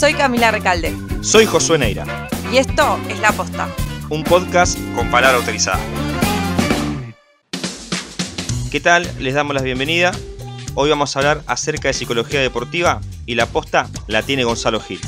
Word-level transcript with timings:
Soy 0.00 0.14
Camila 0.14 0.50
Recalde. 0.50 0.94
Soy 1.20 1.44
Josué 1.44 1.76
Neira. 1.76 2.26
Y 2.50 2.56
esto 2.56 2.98
es 3.10 3.20
La 3.20 3.32
Posta. 3.32 3.68
Un 4.08 4.24
podcast 4.24 4.78
con 4.94 5.10
palabra 5.10 5.36
autorizada. 5.36 5.78
¿Qué 8.70 8.80
tal? 8.80 9.06
Les 9.18 9.34
damos 9.34 9.54
la 9.54 9.60
bienvenida. 9.60 10.12
Hoy 10.74 10.88
vamos 10.88 11.14
a 11.14 11.18
hablar 11.18 11.42
acerca 11.46 11.88
de 11.88 11.92
psicología 11.92 12.40
deportiva 12.40 13.02
y 13.26 13.34
la 13.34 13.44
posta 13.44 13.90
la 14.06 14.22
tiene 14.22 14.44
Gonzalo 14.44 14.80
Gil. 14.80 15.02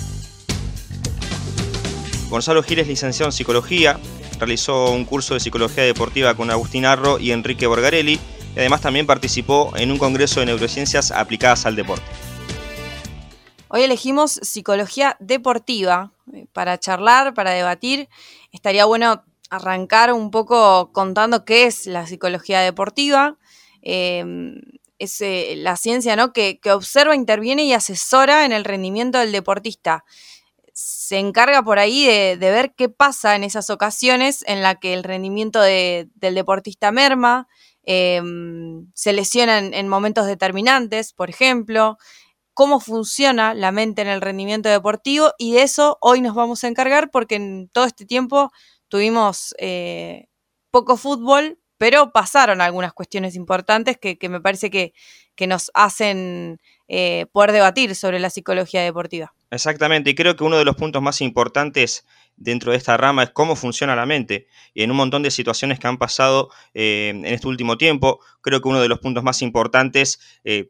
Gonzalo 2.29 2.63
Gil 2.63 2.81
es 2.81 2.87
licenciado 2.87 3.31
en 3.31 3.33
psicología, 3.33 3.99
realizó 4.39 4.91
un 4.91 5.07
curso 5.07 5.33
de 5.33 5.41
psicología 5.41 5.85
deportiva 5.85 6.35
con 6.35 6.51
Agustín 6.51 6.85
Arro 6.85 7.19
y 7.19 7.31
Enrique 7.33 7.67
Borgarelli 7.67 8.21
y 8.55 8.59
además 8.59 8.83
también 8.83 9.07
participó 9.07 9.73
en 9.75 9.91
un 9.91 9.97
congreso 9.97 10.41
de 10.41 10.47
neurociencias 10.47 11.13
aplicadas 11.13 11.65
al 11.65 11.77
deporte. 11.77 12.05
Hoy 13.75 13.85
elegimos 13.85 14.33
psicología 14.33 15.17
deportiva 15.19 16.13
eh, 16.35 16.45
para 16.53 16.79
charlar, 16.79 17.33
para 17.33 17.53
debatir. 17.53 18.11
Estaría 18.53 18.85
bueno 18.85 19.25
arrancar 19.49 20.13
un 20.13 20.31
poco 20.31 20.93
contando 20.93 21.47
qué 21.47 21.65
es 21.65 21.87
la 21.87 22.07
psicología 22.07 22.61
deportiva. 22.61 23.39
Em, 23.81 24.61
es 24.99 25.23
eh, 25.23 25.55
la 25.57 25.79
ciencia 25.79 26.17
¿no? 26.17 26.35
que, 26.35 26.61
observa, 26.71 27.17
interviene 27.17 27.65
y 27.65 27.73
asesora 27.73 28.45
en 28.45 28.53
el 28.53 28.65
rendimiento 28.65 29.17
del 29.17 29.33
deportista. 29.33 30.05
Se 30.75 31.19
encarga 31.19 31.63
por 31.63 31.79
ahí 31.79 32.05
de, 32.05 32.37
ver 32.37 32.75
qué 32.77 32.91
pasa 32.91 33.37
en 33.37 33.43
esas 33.43 33.71
ocasiones 33.71 34.45
en 34.47 34.61
las 34.61 34.77
que 34.81 34.93
el 34.93 35.03
rendimiento 35.03 35.63
del 35.63 36.11
deportista 36.35 36.93
merma, 36.93 37.49
em, 37.85 38.93
se 38.93 39.15
lesiona 39.15 39.57
en 39.61 39.89
momentos 39.89 40.27
determinantes, 40.27 41.15
por 41.15 41.31
ejemplo, 41.31 41.97
cómo 42.55 42.81
funciona 42.81 43.55
la 43.55 43.73
mente 43.73 44.03
en 44.03 44.09
el 44.09 44.21
rendimiento 44.21 44.69
deportivo 44.69 45.33
y 45.39 45.53
de 45.53 45.63
eso 45.63 45.99
hoy 46.01 46.21
nos 46.21 46.35
vamos 46.35 46.65
a 46.65 46.69
encargar 46.69 47.11
porque 47.11 47.37
en 47.37 47.69
todo 47.73 47.85
este 47.85 48.05
tiempo 48.05 48.53
tuvimos 48.89 49.55
eh, 49.59 50.27
poco 50.71 50.99
fútbol, 50.99 51.59
pero 51.79 52.13
pasaron 52.13 52.61
algunas 52.61 52.93
cuestiones 52.93 53.35
importantes 53.37 53.97
que, 53.99 54.29
me 54.29 54.41
parece 54.41 54.71
que, 54.71 54.93
nos 55.47 55.71
hacen 55.75 56.61
eh, 56.89 57.27
poder 57.33 57.53
debatir 57.53 57.97
sobre 57.97 58.21
la 58.21 58.31
psicología 58.31 58.83
deportiva. 58.83 59.35
Exactamente, 59.51 60.11
y 60.11 60.15
creo 60.15 60.37
que 60.37 60.45
uno 60.45 60.59
de 60.59 60.65
los 60.65 60.77
puntos 60.77 61.03
más 61.03 61.21
importantes 61.21 62.07
dentro 62.37 62.71
de 62.71 62.79
esta 62.79 62.97
rama 62.97 63.25
es 63.25 63.31
cómo 63.31 63.57
funciona 63.57 63.97
la 63.97 64.07
mente. 64.07 64.47
Y 64.73 64.83
en 64.83 64.91
un 64.91 64.99
montón 64.99 65.23
de 65.23 65.31
situaciones 65.31 65.81
que 65.81 65.89
han 65.89 65.99
pasado 65.99 66.51
eh, 66.75 67.09
en 67.09 67.25
este 67.25 67.49
último 67.49 67.77
tiempo, 67.79 68.21
creo 68.41 68.61
que 68.61 68.69
uno 68.69 68.81
de 68.81 68.89
los 68.89 69.01
puntos 69.01 69.25
más 69.25 69.43
importantes 69.43 70.21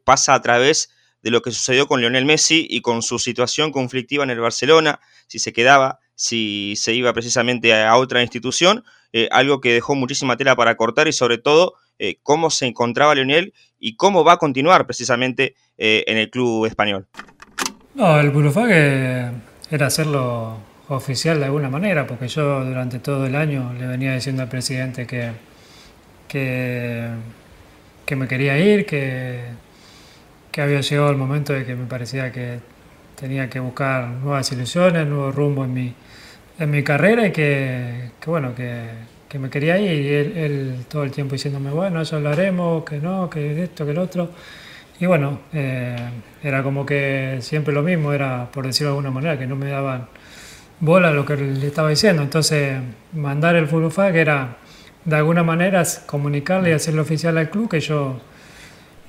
pasa 0.05 0.33
a 0.33 0.41
través 0.41 0.87
de 0.87 1.02
lo 1.31 1.41
que 1.41 1.51
sucedió 1.51 1.87
con 1.87 2.01
Lionel 2.01 2.25
Messi 2.25 2.67
y 2.69 2.81
con 2.81 3.01
su 3.01 3.19
situación 3.19 3.71
conflictiva 3.71 4.23
en 4.23 4.29
el 4.29 4.39
Barcelona, 4.39 4.99
si 5.27 5.39
se 5.39 5.53
quedaba, 5.53 5.99
si 6.15 6.75
se 6.77 6.93
iba 6.93 7.13
precisamente 7.13 7.73
a 7.73 7.95
otra 7.95 8.21
institución, 8.21 8.83
eh, 9.13 9.29
algo 9.31 9.61
que 9.61 9.73
dejó 9.73 9.95
muchísima 9.95 10.37
tela 10.37 10.55
para 10.55 10.75
cortar 10.75 11.07
y 11.07 11.13
sobre 11.13 11.37
todo 11.37 11.75
eh, 11.99 12.17
cómo 12.23 12.49
se 12.49 12.65
encontraba 12.65 13.15
Lionel 13.15 13.53
y 13.79 13.95
cómo 13.95 14.23
va 14.23 14.33
a 14.33 14.37
continuar 14.37 14.85
precisamente 14.85 15.55
eh, 15.77 16.03
en 16.07 16.17
el 16.17 16.29
club 16.29 16.65
español. 16.65 17.07
No, 17.95 18.19
el 18.19 18.31
burofague 18.31 19.31
era 19.69 19.87
hacerlo 19.87 20.57
oficial 20.89 21.39
de 21.39 21.45
alguna 21.45 21.69
manera, 21.69 22.05
porque 22.05 22.27
yo 22.27 22.65
durante 22.65 22.99
todo 22.99 23.25
el 23.25 23.35
año 23.35 23.73
le 23.73 23.87
venía 23.87 24.13
diciendo 24.13 24.41
al 24.41 24.49
presidente 24.49 25.07
que, 25.07 25.31
que, 26.27 27.09
que 28.05 28.15
me 28.15 28.27
quería 28.27 28.57
ir, 28.57 28.85
que 28.85 29.41
que 30.53 30.61
había 30.61 30.81
llegado 30.81 31.09
el 31.09 31.17
momento 31.17 31.51
de 31.51 31.65
que 31.65 31.75
me 31.75 31.87
parecía 31.87 32.31
que 32.31 32.59
tenía 33.19 33.49
que 33.49 33.59
buscar 33.59 34.07
nuevas 34.07 34.51
ilusiones, 34.51 35.07
nuevo 35.07 35.31
rumbo 35.31 35.65
en 35.65 35.73
mi, 35.73 35.93
en 36.59 36.69
mi 36.69 36.83
carrera 36.83 37.25
y 37.25 37.31
que, 37.31 38.11
bueno, 38.27 38.53
que, 38.53 38.85
que, 39.27 39.39
me 39.39 39.49
quería 39.49 39.79
ir 39.79 40.05
y 40.05 40.09
él, 40.43 40.85
todo 40.87 41.03
el 41.03 41.11
tiempo 41.11 41.33
diciéndome, 41.33 41.71
bueno, 41.71 42.01
eso 42.01 42.17
hablaremos, 42.17 42.83
que 42.83 42.99
no, 42.99 43.31
que 43.31 43.63
esto, 43.63 43.83
que 43.83 43.91
el 43.91 43.97
otro. 43.97 44.29
Y 44.99 45.07
bueno, 45.07 45.39
eh, 45.53 45.95
era 46.43 46.61
como 46.61 46.85
que 46.85 47.39
siempre 47.41 47.73
lo 47.73 47.81
mismo, 47.81 48.13
era 48.13 48.47
por 48.51 48.67
decirlo 48.67 48.91
de 48.91 48.97
alguna 48.97 49.11
manera, 49.11 49.39
que 49.39 49.47
no 49.47 49.55
me 49.55 49.71
daban 49.71 50.07
bola 50.79 51.09
lo 51.09 51.25
que 51.25 51.35
le 51.35 51.65
estaba 51.65 51.89
diciendo. 51.89 52.21
Entonces, 52.21 52.79
mandar 53.13 53.55
el 53.55 53.67
Furufa, 53.67 54.11
que 54.11 54.21
era 54.21 54.57
de 55.03 55.15
alguna 55.15 55.41
manera 55.41 55.81
comunicarle 56.05 56.69
y 56.69 56.73
hacerlo 56.73 57.01
oficial 57.01 57.39
al 57.39 57.49
club 57.49 57.69
que 57.71 57.79
yo 57.79 58.21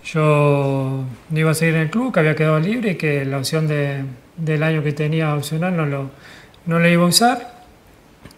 yo 0.05 1.05
no 1.31 1.39
iba 1.39 1.51
a 1.51 1.55
seguir 1.55 1.75
en 1.77 1.83
el 1.83 1.91
club, 1.91 2.13
que 2.13 2.21
había 2.21 2.37
quedado 2.37 2.61
libre 2.61 2.93
y 2.93 2.95
que 2.97 3.25
la 3.25 3.39
opción 3.39 3.67
de, 3.67 4.05
del 4.37 4.63
año 4.63 4.83
que 4.83 4.93
tenía 4.93 5.35
opcional 5.35 5.77
no 5.77 5.87
lo, 5.87 6.11
no 6.67 6.79
le 6.79 6.93
iba 6.93 7.05
a 7.05 7.07
usar 7.07 7.65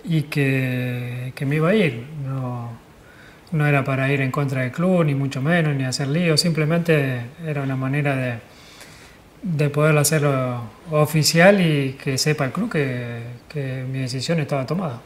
y 0.04 0.22
que, 0.22 1.32
que, 1.34 1.46
me 1.46 1.56
iba 1.56 1.70
a 1.70 1.74
ir. 1.74 2.06
No, 2.24 2.70
no 3.52 3.66
era 3.66 3.84
para 3.84 4.12
ir 4.12 4.20
en 4.20 4.30
contra 4.30 4.62
del 4.62 4.72
club, 4.72 5.04
ni 5.04 5.14
mucho 5.14 5.42
menos, 5.42 5.74
ni 5.74 5.84
hacer 5.84 6.08
lío, 6.08 6.36
simplemente 6.36 7.22
era 7.44 7.62
una 7.62 7.76
manera 7.76 8.16
de, 8.16 8.38
de 9.42 9.70
poder 9.70 9.96
hacerlo 9.98 10.62
oficial 10.90 11.60
y 11.60 11.92
que 12.02 12.18
sepa 12.18 12.44
el 12.44 12.52
club 12.52 12.70
que, 12.70 13.22
que 13.48 13.84
mi 13.90 14.00
decisión 14.00 14.38
estaba 14.40 14.66
tomada. 14.66 15.02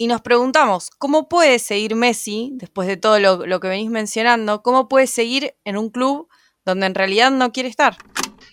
Y 0.00 0.06
nos 0.06 0.20
preguntamos, 0.20 0.90
¿cómo 0.90 1.28
puede 1.28 1.58
seguir 1.58 1.96
Messi, 1.96 2.52
después 2.54 2.86
de 2.86 2.96
todo 2.96 3.18
lo, 3.18 3.60
que 3.60 3.66
venís 3.66 3.90
mencionando, 3.90 4.62
cómo 4.62 4.88
puede 4.88 5.08
seguir 5.08 5.56
en 5.64 5.76
un 5.76 5.90
club 5.90 6.28
donde 6.64 6.86
en 6.86 6.94
realidad 6.94 7.32
no 7.32 7.50
quiere 7.50 7.68
estar? 7.68 7.96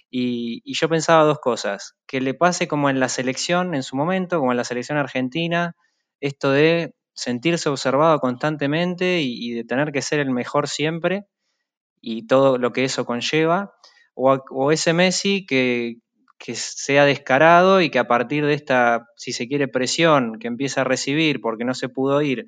Y, 0.10 0.64
yo 0.74 0.90
pensaba 0.90 1.24
dos 1.24 1.38
cosas, 1.38 1.96
que 2.08 2.20
le 2.20 2.34
pase 2.34 2.68
como 2.68 2.90
en 2.90 3.00
la 3.00 3.10
selección 3.10 3.76
en 3.76 3.84
su 3.84 3.96
momento, 3.96 4.40
como 4.40 4.54
en 4.54 4.58
la 4.58 4.64
selección 4.64 4.98
argentina, 4.98 5.76
esto 6.20 6.50
de 6.50 6.96
sentirse 7.14 7.70
observado 7.70 8.20
constantemente 8.20 9.22
y, 9.22 9.52
de 9.52 9.64
tener 9.64 9.92
que 9.92 10.02
ser 10.02 10.22
el 10.22 10.32
mejor 10.32 10.68
siempre 10.68 11.28
y 12.02 12.26
todo 12.26 12.58
lo 12.58 12.74
que 12.74 12.86
eso 12.86 13.06
conlleva, 13.06 13.76
o, 14.16 14.36
o 14.50 14.72
ese 14.72 14.94
Messi 14.94 15.46
que, 15.46 15.98
que 16.38 16.56
sea 16.56 17.06
descarado 17.06 17.82
y 17.82 17.90
que 17.90 18.00
a 18.00 18.08
partir 18.08 18.46
de 18.46 18.54
esta, 18.54 19.08
si 19.16 19.32
se 19.32 19.48
quiere, 19.48 19.68
presión 19.68 20.38
que 20.40 20.48
empieza 20.48 20.82
a 20.82 20.84
recibir 20.84 21.42
porque 21.42 21.66
no 21.66 21.74
se 21.74 21.90
pudo 21.90 22.22
ir 22.22 22.46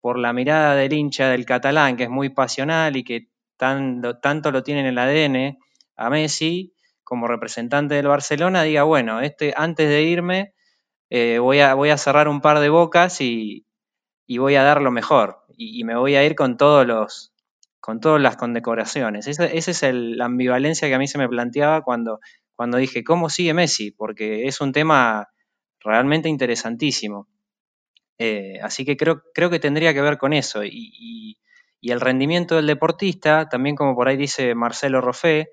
por 0.00 0.18
la 0.18 0.32
mirada 0.32 0.74
del 0.74 0.92
hincha 0.92 1.28
del 1.28 1.46
catalán, 1.46 1.96
que 1.96 2.04
es 2.04 2.10
muy 2.10 2.28
pasional 2.28 2.96
y 2.96 3.04
que 3.04 3.28
tanto, 3.56 4.50
lo 4.50 4.62
tiene 4.62 4.80
en 4.80 4.86
el 4.86 4.98
ADN 4.98 5.58
a 5.96 6.10
Messi 6.10 6.74
como 7.04 7.28
representante 7.28 7.94
del 7.94 8.08
Barcelona, 8.08 8.62
diga, 8.62 8.82
bueno, 8.82 9.20
este, 9.20 9.54
antes 9.56 9.88
de 9.88 10.02
irme 10.02 10.54
eh, 11.10 11.38
voy, 11.38 11.60
a, 11.60 11.74
voy 11.74 11.90
a 11.90 11.98
cerrar 11.98 12.26
un 12.26 12.40
par 12.40 12.58
de 12.58 12.68
bocas 12.68 13.20
y, 13.20 13.66
voy 14.28 14.54
a 14.56 14.62
dar 14.62 14.80
lo 14.80 14.90
mejor 14.90 15.44
y, 15.56 15.84
me 15.84 15.94
voy 15.94 16.16
a 16.16 16.24
ir 16.24 16.34
con 16.34 16.56
todos 16.56 16.86
los 16.86 17.32
con 17.80 17.98
todas 17.98 18.22
las 18.22 18.36
condecoraciones. 18.36 19.26
Esa, 19.26 19.44
esa 19.46 19.72
es 19.72 19.82
la 19.92 20.26
ambivalencia 20.26 20.86
que 20.86 20.94
a 20.94 20.98
mí 20.98 21.08
se 21.08 21.18
me 21.18 21.28
planteaba 21.28 21.82
cuando 21.82 22.20
cuando 22.54 22.78
dije, 22.78 23.04
¿cómo 23.04 23.28
sigue 23.28 23.54
Messi? 23.54 23.90
Porque 23.90 24.46
es 24.46 24.60
un 24.60 24.72
tema 24.72 25.28
realmente 25.80 26.28
interesantísimo. 26.28 27.28
Eh, 28.18 28.60
así 28.62 28.84
que 28.84 28.96
creo, 28.96 29.22
creo 29.34 29.50
que 29.50 29.58
tendría 29.58 29.92
que 29.94 30.00
ver 30.00 30.18
con 30.18 30.32
eso. 30.32 30.64
Y, 30.64 31.38
el 31.82 32.00
rendimiento 32.00 32.54
del 32.54 32.68
deportista, 32.68 33.48
también 33.48 33.74
como 33.74 33.96
por 33.96 34.06
ahí 34.06 34.16
dice 34.16 34.54
Marcelo 34.54 35.00
Roffé, 35.00 35.50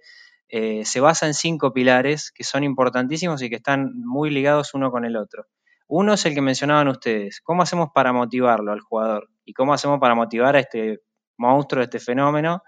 eh, 0.47 0.85
se 0.85 0.99
basa 0.99 1.25
en 1.25 1.33
cinco 1.33 1.73
pilares 1.73 2.31
que 2.31 2.43
son 2.43 2.63
importantísimos 2.63 3.41
y 3.41 3.49
que 3.49 3.55
están 3.55 3.91
muy 3.95 4.29
ligados 4.29 4.75
uno 4.75 4.91
con 4.91 5.05
el 5.05 5.17
otro. 5.17 5.45
Uno 5.87 6.13
es 6.13 6.25
el 6.27 6.35
que 6.35 6.41
mencionaban 6.41 6.87
ustedes. 6.87 7.41
¿Cómo 7.41 7.63
hacemos 7.63 7.89
para 7.95 8.13
motivarlo 8.13 8.71
al 8.71 8.79
jugador? 8.79 9.27
¿Y 9.43 9.53
cómo 9.53 9.73
hacemos 9.73 9.99
para 9.99 10.13
motivar 10.13 10.55
a 10.55 10.59
este 10.59 10.99
monstruo, 11.35 11.81
a 11.81 11.85
este 11.85 11.99
fenómeno, 11.99 12.61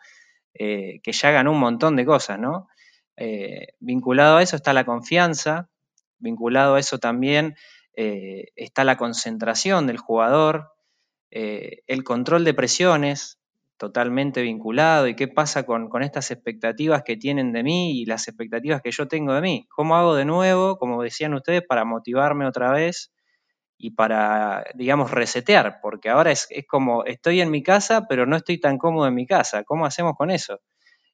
eh, 0.55 0.99
que 1.03 1.11
ya 1.11 1.29
ganó 1.29 1.51
un 1.51 1.59
montón 1.59 1.95
de 1.95 2.05
cosas, 2.05 2.39
¿no? 2.39 2.67
Eh, 3.17 3.73
vinculado 3.79 4.37
a 4.37 4.41
eso 4.43 4.55
está 4.55 4.73
la 4.73 4.85
confianza, 4.85 5.69
vinculado 6.19 6.75
a 6.75 6.79
eso 6.79 6.99
también 6.99 7.55
eh, 7.95 8.45
está 8.55 8.83
la 8.83 8.97
concentración 8.97 9.87
del 9.87 9.97
jugador, 9.97 10.71
eh, 11.29 11.81
el 11.87 12.03
control 12.03 12.45
de 12.45 12.53
presiones, 12.53 13.39
totalmente 13.77 14.41
vinculado, 14.41 15.07
y 15.07 15.15
qué 15.15 15.27
pasa 15.27 15.63
con, 15.63 15.89
estas 16.03 16.31
expectativas 16.31 17.03
que 17.03 17.17
tienen 17.17 17.51
de 17.51 17.63
mí 17.63 17.99
y 17.99 18.05
las 18.05 18.27
expectativas 18.27 18.81
que 18.81 18.91
yo 18.91 19.07
tengo 19.07 19.33
de 19.33 19.41
mí. 19.41 19.67
¿Cómo 19.75 19.95
hago 19.95 20.15
de 20.15 20.25
nuevo, 20.25 20.77
como 20.77 21.01
decían 21.03 21.33
ustedes, 21.33 21.63
para 21.67 21.83
motivarme 21.83 22.45
otra 22.45 22.71
vez 22.71 23.11
y 23.77 23.91
para, 23.91 24.65
digamos, 24.75 25.11
resetear? 25.11 25.79
Porque 25.81 26.09
ahora 26.09 26.31
es 26.31 26.47
como, 26.67 27.05
estoy 27.05 27.41
en 27.41 27.51
mi 27.51 27.63
casa, 27.63 28.07
pero 28.07 28.25
no 28.25 28.35
estoy 28.37 28.59
tan 28.59 28.77
cómodo 28.77 29.07
en 29.07 29.15
mi 29.15 29.25
casa. 29.25 29.63
¿Cómo 29.63 29.85
hacemos 29.85 30.15
con 30.15 30.31
eso? 30.31 30.59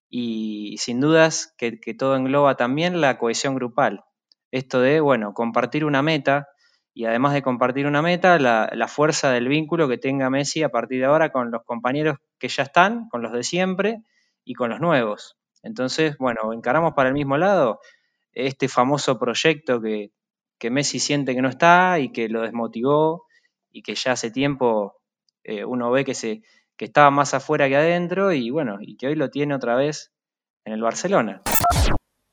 Y 0.09 0.77
sin 0.77 1.00
dudas 1.00 1.54
que, 1.57 1.71
todo 1.98 2.15
engloba 2.15 2.56
también 2.56 3.01
la 3.01 3.18
cohesión 3.18 3.56
grupal. 3.56 4.04
Esto 4.51 4.80
de, 4.80 5.00
bueno, 5.00 5.33
compartir 5.33 5.86
una 5.86 6.01
meta 6.01 6.48
y 6.94 7.06
además 7.06 7.33
de 7.33 7.42
compartir 7.42 7.86
una 7.86 8.01
meta, 8.01 8.39
la, 8.39 8.88
fuerza 8.88 9.31
del 9.31 9.48
vínculo 9.48 9.88
que 9.88 9.98
tenga 9.98 10.30
Messi 10.30 10.63
a 10.63 10.69
partir 10.69 11.00
de 11.00 11.06
ahora 11.06 11.31
con 11.31 11.51
los 11.51 11.63
compañeros 11.63 12.18
que 12.39 12.48
ya 12.48 12.63
están, 12.63 13.07
con 13.09 13.21
los 13.21 13.33
de 13.33 13.44
siempre 13.44 14.04
y 14.44 14.54
con 14.54 14.69
los 14.69 14.80
nuevos. 14.80 15.38
Entonces, 15.62 16.18
bueno, 16.18 16.54
encaramos 16.54 16.94
para 16.94 17.09
el 17.09 17.15
mismo 17.15 17.38
lado. 17.38 17.80
este 18.33 18.68
famoso 18.68 19.19
proyecto 19.19 19.81
que, 19.81 20.12
que 20.57 20.69
Messi 20.69 21.00
siente 21.00 21.36
que 21.36 21.42
no 21.42 21.50
está 21.50 22.00
y 22.00 22.12
que 22.12 22.30
lo 22.30 22.42
desmotivó 22.42 23.25
y 23.71 23.81
que 23.81 23.95
ya 23.95 24.13
hace 24.13 24.31
tiempo 24.31 24.95
eh, 25.44 25.63
uno 25.63 25.92
ve 25.92 26.04
que, 26.04 26.13
se, 26.13 26.42
que 26.78 26.86
estaba 26.86 27.12
más 27.12 27.34
afuera 27.34 27.68
que 27.68 27.76
adentro 27.76 28.32
y 28.32 28.50
bueno, 28.50 28.78
y 28.80 28.96
que 28.98 29.08
hoy 29.08 29.16
lo 29.16 29.30
tiene 29.30 29.56
otra 29.56 29.76
vez 29.76 30.12
en 30.64 30.74
el 30.74 30.82
Barcelona. 30.82 31.42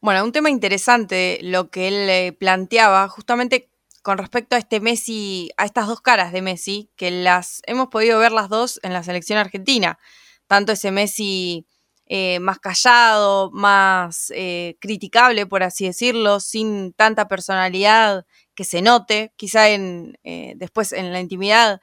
Bueno, 0.00 0.22
un 0.22 0.32
tema 0.32 0.50
interesante 0.50 1.38
lo 1.42 1.70
que 1.70 1.88
él 1.88 2.10
eh, 2.10 2.32
planteaba, 2.38 3.08
justamente 3.08 3.70
con 4.02 4.18
respecto 4.18 4.54
a 4.54 4.58
este 4.58 4.80
Messi, 4.80 5.50
a 5.56 5.64
estas 5.64 5.86
dos 5.86 6.02
caras 6.02 6.30
de 6.30 6.42
Messi, 6.42 6.90
que 6.94 7.10
las 7.10 7.62
hemos 7.66 7.88
podido 7.88 8.18
ver 8.18 8.32
las 8.32 8.50
dos 8.50 8.78
en 8.82 8.92
la 8.92 9.02
selección 9.02 9.38
argentina. 9.38 9.98
Tanto 10.46 10.72
ese 10.72 10.90
Messi 10.90 11.66
eh, 12.04 12.38
más 12.38 12.58
callado, 12.58 13.50
más 13.50 14.30
eh, 14.34 14.76
criticable, 14.78 15.46
por 15.46 15.62
así 15.62 15.86
decirlo, 15.86 16.38
sin 16.38 16.92
tanta 16.92 17.28
personalidad 17.28 18.26
que 18.54 18.64
se 18.64 18.82
note, 18.82 19.32
quizá 19.36 19.68
en, 19.70 20.18
después 20.56 20.92
en 20.92 21.12
la 21.12 21.20
intimidad 21.20 21.80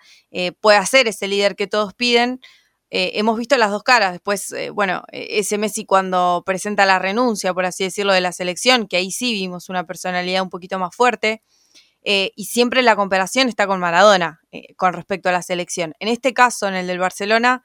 pueda 0.59 0.85
ser 0.85 1.07
ese 1.07 1.27
líder 1.27 1.55
que 1.55 1.67
todos 1.67 1.93
piden, 1.93 2.39
eh, 2.93 3.11
hemos 3.17 3.37
visto 3.37 3.57
las 3.57 3.71
dos 3.71 3.83
caras. 3.83 4.11
Después, 4.11 4.51
eh, 4.51 4.69
bueno, 4.69 5.03
e-, 5.11 5.39
ese 5.39 5.57
Messi 5.57 5.85
cuando 5.85 6.43
presenta 6.45 6.85
la 6.85 6.99
renuncia, 6.99 7.53
por 7.53 7.65
así 7.65 7.85
decirlo, 7.85 8.13
de 8.13 8.21
la 8.21 8.33
selección, 8.33 8.87
que 8.87 8.97
ahí 8.97 9.11
sí 9.11 9.33
vimos 9.33 9.69
una 9.69 9.85
personalidad 9.85 10.43
un 10.43 10.49
poquito 10.49 10.77
más 10.77 10.93
fuerte. 10.95 11.41
Eh, 12.03 12.31
y 12.35 12.45
siempre 12.45 12.81
la 12.81 12.95
comparación 12.95 13.47
está 13.47 13.67
con 13.67 13.79
Maradona 13.79 14.41
con 14.75 14.93
respecto 14.93 15.29
a 15.29 15.31
la 15.31 15.43
selección. 15.43 15.93
En 15.99 16.07
este 16.07 16.33
caso, 16.33 16.67
en 16.67 16.73
el 16.73 16.87
del 16.87 16.97
Barcelona, 16.99 17.63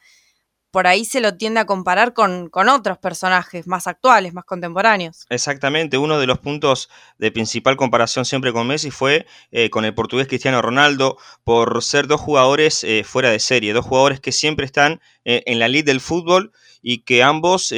por 0.77 0.87
ahí 0.87 1.07
se 1.07 1.23
lo 1.23 1.39
tiende 1.39 1.61
a 1.61 1.65
comparar 1.65 2.13
con, 2.13 2.51
otros 2.53 2.99
personajes 2.99 3.67
más 3.67 3.87
actuales, 3.87 4.35
más 4.35 4.45
contemporáneos. 4.45 5.25
Exactamente, 5.31 5.97
uno 5.97 6.19
de 6.19 6.27
los 6.27 6.39
puntos 6.39 6.91
de 7.17 7.33
principal 7.33 7.79
comparación 7.79 8.27
siempre 8.27 8.53
con 8.53 8.67
Messi 8.67 8.91
fue 8.91 9.25
eh, 9.53 9.71
con 9.71 9.87
el 9.87 9.95
portugués 9.95 10.29
Cristiano 10.29 10.61
Ronaldo, 10.61 11.17
por 11.45 11.83
ser 11.83 12.09
dos 12.09 12.21
jugadores 12.21 12.85
eh, 12.85 13.05
fuera 13.05 13.31
de 13.31 13.39
serie, 13.39 13.73
dos 13.73 13.87
jugadores 13.87 14.21
que 14.21 14.33
siempre 14.33 14.67
están 14.67 15.01
eh, 15.25 15.43
en 15.47 15.61
la 15.61 15.69
lid 15.69 15.87
del 15.87 16.03
fútbol 16.03 16.53
y 16.83 17.05
que 17.05 17.23
ambos 17.23 17.73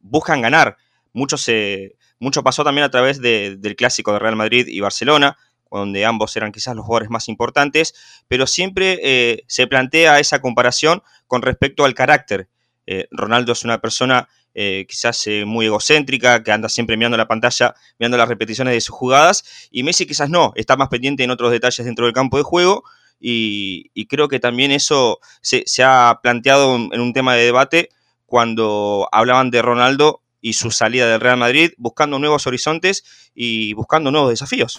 buscan 0.00 0.42
ganar. 0.42 0.78
Mucho, 1.12 1.36
se, 1.36 1.94
mucho 2.18 2.42
pasó 2.42 2.64
también 2.64 2.86
a 2.86 2.90
través 2.90 3.20
del 3.20 3.76
clásico 3.76 4.12
de 4.12 4.18
Real 4.18 4.34
Madrid 4.34 4.66
y 4.66 4.80
Barcelona, 4.80 5.38
donde 5.70 6.04
ambos 6.04 6.36
eran 6.36 6.52
quizás 6.52 6.74
los 6.74 6.84
jugadores 6.84 7.10
más 7.10 7.28
importantes, 7.28 7.94
pero 8.28 8.46
siempre 8.46 8.98
eh, 9.02 9.44
se 9.46 9.66
plantea 9.66 10.20
esa 10.20 10.40
comparación 10.40 11.02
con 11.26 11.42
respecto 11.42 11.84
al 11.84 11.94
carácter. 11.94 12.48
Eh, 12.86 13.08
Ronaldo 13.10 13.52
es 13.52 13.64
una 13.64 13.80
persona 13.80 14.28
eh, 14.54 14.86
quizás 14.88 15.26
muy 15.44 15.66
egocéntrica, 15.66 16.42
que 16.42 16.52
anda 16.52 16.68
siempre 16.68 16.96
mirando 16.96 17.16
la 17.16 17.28
pantalla, 17.28 17.74
mirando 17.98 18.16
las 18.16 18.28
repeticiones 18.28 18.74
de 18.74 18.80
sus 18.80 18.94
jugadas, 18.94 19.68
y 19.70 19.82
Messi 19.82 20.06
quizás 20.06 20.30
no, 20.30 20.52
está 20.54 20.76
más 20.76 20.88
pendiente 20.88 21.24
en 21.24 21.30
otros 21.30 21.50
detalles 21.50 21.84
dentro 21.84 22.06
del 22.06 22.14
campo 22.14 22.38
de 22.38 22.42
juego, 22.42 22.84
y, 23.18 24.06
creo 24.06 24.28
que 24.28 24.40
también 24.40 24.70
eso 24.70 25.20
se, 25.40 25.62
se 25.66 25.82
ha 25.82 26.20
planteado 26.22 26.76
en 26.76 27.00
un 27.00 27.12
tema 27.12 27.34
de 27.34 27.44
debate 27.44 27.88
cuando 28.26 29.08
hablaban 29.12 29.50
de 29.50 29.62
Ronaldo 29.62 30.22
y 30.40 30.52
su 30.52 30.70
salida 30.70 31.08
del 31.08 31.20
Real 31.20 31.38
Madrid, 31.38 31.72
buscando 31.76 32.18
nuevos 32.18 32.46
horizontes 32.46 33.04
y 33.34 33.72
buscando 33.72 34.10
nuevos 34.10 34.30
desafíos. 34.30 34.78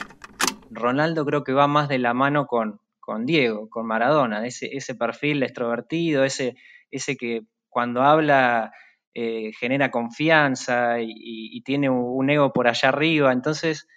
Ronaldo 0.78 1.26
creo 1.26 1.44
que 1.44 1.54
va 1.54 1.68
más 1.68 1.90
de 1.90 2.00
la 2.00 2.14
mano 2.14 2.46
con, 2.46 2.80
con 3.00 3.26
Diego, 3.26 3.70
con 3.70 3.88
Maradona, 3.88 4.46
ese, 4.46 4.76
ese 4.76 4.96
perfil 4.96 5.44
extrovertido, 5.44 6.24
ese, 6.24 6.56
ese 6.92 7.16
que 7.16 7.44
cuando 7.70 8.04
habla 8.04 8.72
eh, 9.14 9.52
genera 9.60 9.92
confianza 9.92 10.98
y, 11.00 11.62
tiene 11.62 11.90
un 11.90 12.30
ego 12.30 12.54
por 12.54 12.68
allá 12.68 12.90
arriba. 12.90 13.34
Entonces, 13.34 13.88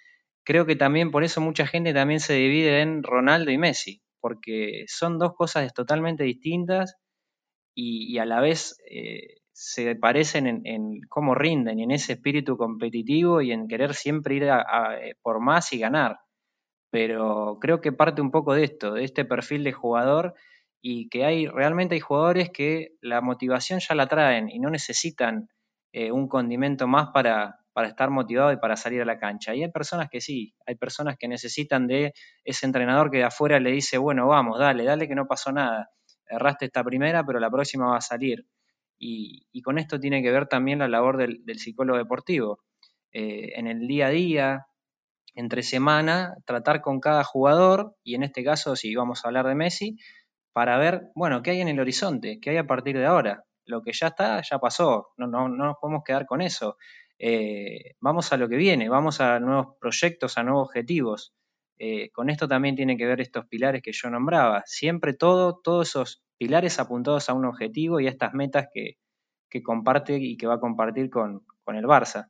creo 0.43 0.65
que 0.65 0.75
también 0.75 1.11
por 1.11 1.23
eso 1.23 1.41
mucha 1.41 1.67
gente 1.67 1.93
también 1.93 2.19
se 2.19 2.33
divide 2.33 2.81
en 2.81 3.03
Ronaldo 3.03 3.51
y 3.51 3.57
Messi, 3.57 4.01
porque 4.19 4.85
son 4.87 5.19
dos 5.19 5.33
cosas 5.35 5.73
totalmente 5.73 6.23
distintas 6.23 6.95
y, 7.75 8.17
a 8.17 8.25
la 8.25 8.41
vez 8.41 8.77
eh, 8.89 9.37
se 9.51 9.95
parecen 9.95 10.61
en, 10.65 11.01
cómo 11.07 11.35
rinden 11.35 11.79
y 11.79 11.83
en 11.83 11.91
ese 11.91 12.13
espíritu 12.13 12.57
competitivo 12.57 13.41
y 13.41 13.51
en 13.51 13.67
querer 13.67 13.93
siempre 13.93 14.35
ir 14.35 14.43
eh, 14.43 15.15
por 15.21 15.39
más 15.39 15.71
y 15.73 15.79
ganar 15.79 16.17
pero 16.91 17.57
creo 17.59 17.81
que 17.81 17.91
parte 17.91 18.21
un 18.21 18.31
poco 18.31 18.53
de 18.53 18.65
esto, 18.65 18.93
de 18.93 19.03
este 19.03 19.25
perfil 19.25 19.63
de 19.63 19.71
jugador 19.71 20.35
y 20.81 21.09
que 21.09 21.25
hay 21.25 21.47
realmente 21.47 21.95
hay 21.95 22.01
jugadores 22.01 22.49
que 22.51 22.95
la 23.01 23.21
motivación 23.21 23.79
ya 23.79 23.95
la 23.95 24.07
traen 24.07 24.49
y 24.49 24.59
no 24.59 24.69
necesitan 24.69 25.49
eh, 25.93 26.11
un 26.11 26.27
condimento 26.27 26.87
más 26.87 27.09
para, 27.13 27.61
para 27.73 27.87
estar 27.87 28.09
motivado 28.09 28.51
y 28.51 28.57
para 28.57 28.75
salir 28.75 29.01
a 29.01 29.05
la 29.05 29.17
cancha. 29.17 29.55
Y 29.55 29.63
hay 29.63 29.71
personas 29.71 30.09
que 30.09 30.21
sí, 30.21 30.53
hay 30.65 30.75
personas 30.75 31.15
que 31.17 31.27
necesitan 31.27 31.87
de 31.87 32.13
ese 32.43 32.65
entrenador 32.65 33.09
que 33.09 33.17
de 33.17 33.23
afuera 33.25 33.59
le 33.59 33.71
dice, 33.71 33.97
bueno, 33.97 34.27
vamos, 34.27 34.59
dale, 34.59 34.83
dale 34.83 35.07
que 35.07 35.15
no 35.15 35.27
pasó 35.27 35.51
nada. 35.51 35.89
Erraste 36.27 36.65
esta 36.65 36.83
primera, 36.83 37.25
pero 37.25 37.39
la 37.39 37.49
próxima 37.49 37.87
va 37.87 37.97
a 37.97 38.01
salir. 38.01 38.45
Y, 38.97 39.61
con 39.63 39.79
esto 39.79 39.99
tiene 39.99 40.21
que 40.21 40.31
ver 40.31 40.47
también 40.47 40.79
la 40.79 40.87
labor 40.87 41.17
del, 41.17 41.59
psicólogo 41.59 41.97
deportivo. 41.97 42.59
Eh, 43.11 43.53
en 43.55 43.67
el 43.67 43.87
día 43.87 44.07
a 44.07 44.09
día, 44.09 44.65
entre 45.33 45.63
semana, 45.63 46.35
tratar 46.45 46.81
con 46.81 46.99
cada 46.99 47.23
jugador, 47.23 47.95
y 48.03 48.15
en 48.15 48.23
este 48.23 48.43
caso, 48.43 48.75
si 48.75 48.93
vamos 48.95 49.23
a 49.23 49.27
hablar 49.27 49.47
de 49.47 49.55
Messi, 49.55 49.97
para 50.53 50.77
ver, 50.77 51.09
bueno, 51.15 51.41
qué 51.41 51.51
hay 51.51 51.61
en 51.61 51.69
el 51.69 51.79
horizonte, 51.79 52.39
qué 52.41 52.51
hay 52.51 52.57
a 52.57 52.67
partir 52.67 52.97
de 52.97 53.05
ahora. 53.05 53.45
Lo 53.65 53.81
que 53.81 53.93
ya 53.93 54.07
está, 54.07 54.41
ya 54.41 54.59
pasó, 54.59 55.09
no, 55.17 55.27
no, 55.27 55.47
no 55.47 55.65
nos 55.65 55.77
podemos 55.79 56.03
quedar 56.03 56.25
con 56.25 56.41
eso. 56.41 56.77
Eh, 57.19 57.95
vamos 57.99 58.33
a 58.33 58.37
lo 58.37 58.49
que 58.49 58.55
viene, 58.57 58.89
vamos 58.89 59.21
a 59.21 59.39
nuevos 59.39 59.77
proyectos, 59.79 60.37
a 60.37 60.43
nuevos 60.43 60.67
objetivos. 60.67 61.33
Eh, 61.77 62.09
con 62.11 62.29
esto 62.29 62.47
también 62.47 62.75
tiene 62.75 62.97
que 62.97 63.05
ver 63.05 63.21
estos 63.21 63.45
pilares 63.47 63.81
que 63.81 63.91
yo 63.93 64.09
nombraba. 64.09 64.63
Siempre 64.65 65.13
todo, 65.13 65.59
todos 65.63 65.89
esos 65.89 66.23
pilares 66.37 66.79
apuntados 66.79 67.29
a 67.29 67.33
un 67.33 67.45
objetivo 67.45 67.99
y 67.99 68.07
a 68.07 68.09
estas 68.09 68.33
metas 68.33 68.67
que, 68.73 68.97
que 69.49 69.61
comparte 69.61 70.17
y 70.17 70.37
que 70.37 70.47
va 70.47 70.55
a 70.55 70.59
compartir 70.59 71.09
con, 71.09 71.45
con 71.63 71.75
el 71.75 71.85
Barça. 71.85 72.29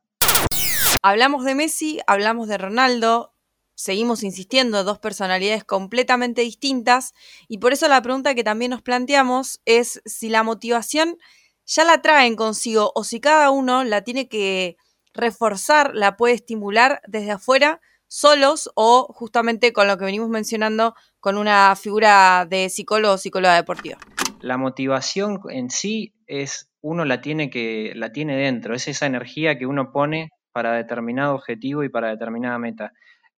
Hablamos 1.04 1.44
de 1.44 1.56
Messi, 1.56 1.98
hablamos 2.06 2.46
de 2.46 2.58
Ronaldo, 2.58 3.34
seguimos 3.74 4.22
insistiendo, 4.22 4.84
dos 4.84 5.00
personalidades 5.00 5.64
completamente 5.64 6.42
distintas, 6.42 7.12
y 7.48 7.58
por 7.58 7.72
eso 7.72 7.88
la 7.88 8.00
pregunta 8.02 8.36
que 8.36 8.44
también 8.44 8.70
nos 8.70 8.82
planteamos 8.82 9.60
es 9.64 10.00
si 10.04 10.28
la 10.28 10.44
motivación 10.44 11.18
ya 11.66 11.84
la 11.84 12.02
traen 12.02 12.36
consigo 12.36 12.92
o 12.94 13.02
si 13.02 13.18
cada 13.18 13.50
uno 13.50 13.82
la 13.82 14.02
tiene 14.02 14.28
que 14.28 14.76
reforzar, 15.12 15.90
la 15.92 16.16
puede 16.16 16.34
estimular 16.34 17.02
desde 17.08 17.32
afuera, 17.32 17.80
solos 18.06 18.70
o 18.76 19.12
justamente 19.12 19.72
con 19.72 19.88
lo 19.88 19.98
que 19.98 20.04
venimos 20.04 20.28
mencionando, 20.28 20.94
con 21.18 21.36
una 21.36 21.74
figura 21.74 22.46
de 22.48 22.68
psicólogo 22.68 23.14
o 23.14 23.18
psicóloga 23.18 23.56
deportiva. 23.56 23.98
La 24.40 24.56
motivación 24.56 25.40
en 25.50 25.68
sí 25.68 26.14
es 26.28 26.70
uno 26.80 27.04
la 27.04 27.20
tiene 27.20 27.50
que 27.50 27.92
la 27.96 28.12
tiene 28.12 28.36
dentro, 28.36 28.76
es 28.76 28.86
esa 28.86 29.06
energía 29.06 29.58
que 29.58 29.66
uno 29.66 29.90
pone 29.90 30.30
para 30.52 30.74
determinado 30.74 31.34
objetivo 31.34 31.82
y 31.82 31.88
para 31.88 32.10
determinada 32.10 32.58
meta. 32.58 32.92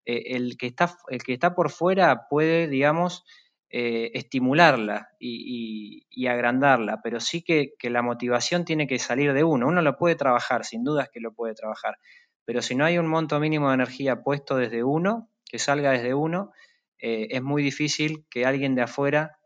Eh, 0.07 0.37
el, 0.37 0.57
que 0.59 0.67
está, 0.67 0.97
el 1.09 1.23
que 1.23 1.33
está 1.33 1.55
por 1.55 1.71
fuera 1.71 2.27
puede, 2.29 2.69
digamos, 2.69 3.25
eh, 3.71 4.11
estimularla 4.15 5.09
y, 5.19 6.27
agrandarla, 6.29 7.01
pero 7.03 7.21
sí 7.21 7.43
que, 7.43 7.75
la 7.83 8.03
motivación 8.03 8.65
tiene 8.65 8.87
que 8.87 8.99
salir 8.99 9.33
de 9.33 9.45
uno. 9.45 9.67
Uno 9.67 9.83
lo 9.83 9.97
puede 9.97 10.15
trabajar, 10.15 10.65
sin 10.65 10.85
dudas 10.85 11.09
que 11.13 11.21
lo 11.21 11.33
puede 11.33 11.55
trabajar, 11.55 11.99
pero 12.45 12.63
si 12.63 12.75
no 12.75 12.85
hay 12.85 12.99
un 12.99 13.07
monto 13.07 13.41
mínimo 13.41 13.69
de 13.69 13.75
energía 13.75 14.23
puesto 14.23 14.57
desde 14.57 14.85
uno, 14.85 15.31
que 15.45 15.59
salga 15.59 15.93
desde 15.93 16.15
uno, 16.15 16.53
eh, 16.99 17.29
es 17.31 17.43
muy 17.43 17.63
difícil 17.63 18.27
que 18.31 18.47
alguien 18.47 18.75
de 18.75 18.83
afuera 18.83 19.39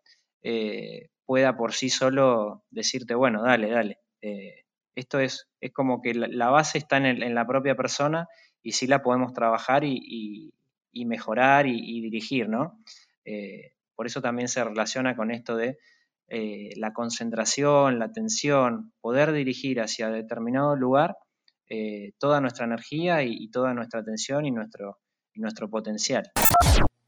pueda 1.27 1.57
por 1.59 1.75
sí 1.75 1.91
solo 1.91 2.65
decirte, 2.71 3.15
bueno, 3.15 3.43
dale, 3.43 3.69
dale. 3.69 3.99
Esto 4.99 5.21
es, 5.21 5.47
es 5.61 5.73
como 5.73 6.02
que 6.02 6.12
la, 6.12 6.50
base 6.50 6.76
está 6.76 6.97
en, 6.97 7.33
la 7.33 7.47
propia 7.47 7.76
persona 7.76 8.26
y 8.64 8.73
sí 8.73 8.88
la 8.88 9.00
podemos 9.00 9.33
trabajar 9.33 9.85
y, 9.85 10.52
mejorar 10.93 11.69
y, 11.69 12.00
dirigir, 12.00 12.49
¿no? 12.49 12.83
Eh, 13.25 13.75
por 13.95 14.07
eso 14.07 14.21
también 14.21 14.49
se 14.49 14.64
relaciona 14.64 15.14
con 15.14 15.31
esto 15.31 15.55
de 15.57 15.78
eh, 16.26 16.71
la 16.76 16.93
concentración, 16.93 18.00
la 18.00 18.07
atención, 18.07 18.93
poder 19.00 19.31
dirigir 19.31 19.81
hacia 19.81 20.11
determinado 20.11 20.75
lugar 20.75 21.17
eh, 21.71 22.14
toda 22.19 22.40
nuestra 22.40 22.64
energía 22.64 23.23
y, 23.23 23.49
toda 23.52 23.75
nuestra 23.75 24.00
atención 24.00 24.47
y 24.47 24.50
nuestro, 24.50 24.99
nuestro 25.37 25.71
potencial. 25.71 26.28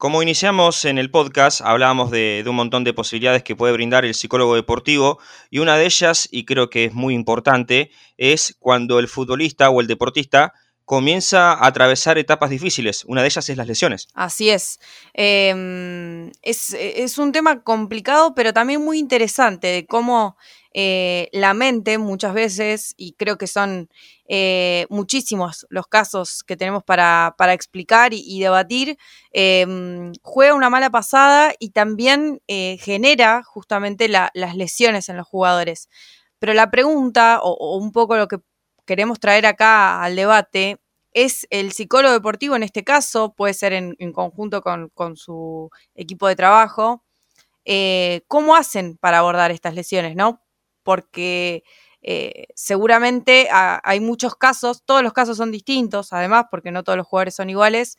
Como 0.01 0.23
iniciamos 0.23 0.85
en 0.85 0.97
el 0.97 1.11
podcast, 1.11 1.61
hablábamos 1.61 2.09
de, 2.09 2.43
un 2.47 2.55
montón 2.55 2.83
de 2.83 2.91
posibilidades 2.91 3.43
que 3.43 3.55
puede 3.55 3.71
brindar 3.71 4.03
el 4.03 4.15
psicólogo 4.15 4.55
deportivo 4.55 5.19
y 5.51 5.59
una 5.59 5.77
de 5.77 5.85
ellas, 5.85 6.27
y 6.31 6.45
creo 6.45 6.71
que 6.71 6.85
es 6.85 6.93
muy 6.95 7.13
importante, 7.13 7.91
es 8.17 8.57
cuando 8.57 8.97
el 8.97 9.07
futbolista 9.07 9.69
o 9.69 9.79
el 9.79 9.85
deportista 9.85 10.55
comienza 10.91 11.53
a 11.53 11.67
atravesar 11.67 12.17
etapas 12.17 12.49
difíciles. 12.49 13.05
Una 13.05 13.21
de 13.21 13.27
ellas 13.27 13.47
es 13.47 13.55
las 13.55 13.65
lesiones. 13.65 14.09
Así 14.13 14.49
es. 14.49 14.77
Em, 15.13 16.29
es, 16.41 17.17
un 17.17 17.31
tema 17.31 17.63
complicado, 17.63 18.35
pero 18.35 18.51
también 18.51 18.83
muy 18.83 18.99
interesante 18.99 19.67
de 19.67 19.85
cómo 19.85 20.35
eh, 20.73 21.29
la 21.31 21.53
mente 21.53 21.97
muchas 21.97 22.33
veces, 22.33 22.93
y 22.97 23.13
creo 23.13 23.37
que 23.37 23.47
son 23.47 23.87
eh, 24.27 24.85
muchísimos 24.89 25.65
los 25.69 25.87
casos 25.87 26.43
que 26.43 26.57
tenemos 26.57 26.83
para, 26.83 27.33
explicar 27.53 28.13
y, 28.13 28.41
debatir, 28.41 28.97
em, 29.31 30.11
juega 30.21 30.55
una 30.55 30.69
mala 30.69 30.89
pasada 30.89 31.53
y 31.57 31.69
también 31.69 32.41
eh, 32.49 32.77
genera 32.81 33.43
justamente 33.43 34.09
las 34.09 34.55
lesiones 34.57 35.07
en 35.07 35.15
los 35.15 35.25
jugadores. 35.25 35.87
Pero 36.41 36.53
la 36.53 36.69
pregunta, 36.69 37.39
o, 37.41 37.77
un 37.77 37.91
poco 37.91 38.17
lo 38.17 38.27
que 38.27 38.39
queremos 38.91 39.21
traer 39.21 39.45
acá 39.45 40.03
al 40.03 40.17
debate, 40.17 40.81
es 41.13 41.47
el 41.49 41.71
psicólogo 41.71 42.13
deportivo 42.13 42.57
en 42.57 42.63
este 42.63 42.83
caso, 42.83 43.33
puede 43.33 43.53
ser 43.53 43.71
en, 43.71 43.95
conjunto 44.11 44.61
con, 44.61 45.15
su 45.15 45.69
equipo 45.95 46.27
de 46.27 46.35
trabajo, 46.35 47.01
eh, 47.63 48.23
¿cómo 48.27 48.53
hacen 48.53 48.97
para 48.97 49.19
abordar 49.19 49.49
estas 49.49 49.75
lesiones, 49.75 50.17
no? 50.17 50.41
Porque 50.83 51.63
eh, 52.01 52.47
seguramente 52.53 53.47
hay 53.49 54.01
muchos 54.01 54.35
casos, 54.35 54.83
todos 54.83 55.03
los 55.03 55.13
casos 55.13 55.37
son 55.37 55.51
distintos, 55.51 56.11
además, 56.11 56.47
porque 56.51 56.71
no 56.71 56.83
todos 56.83 56.97
los 56.97 57.07
jugadores 57.07 57.35
son 57.35 57.49
iguales, 57.49 57.95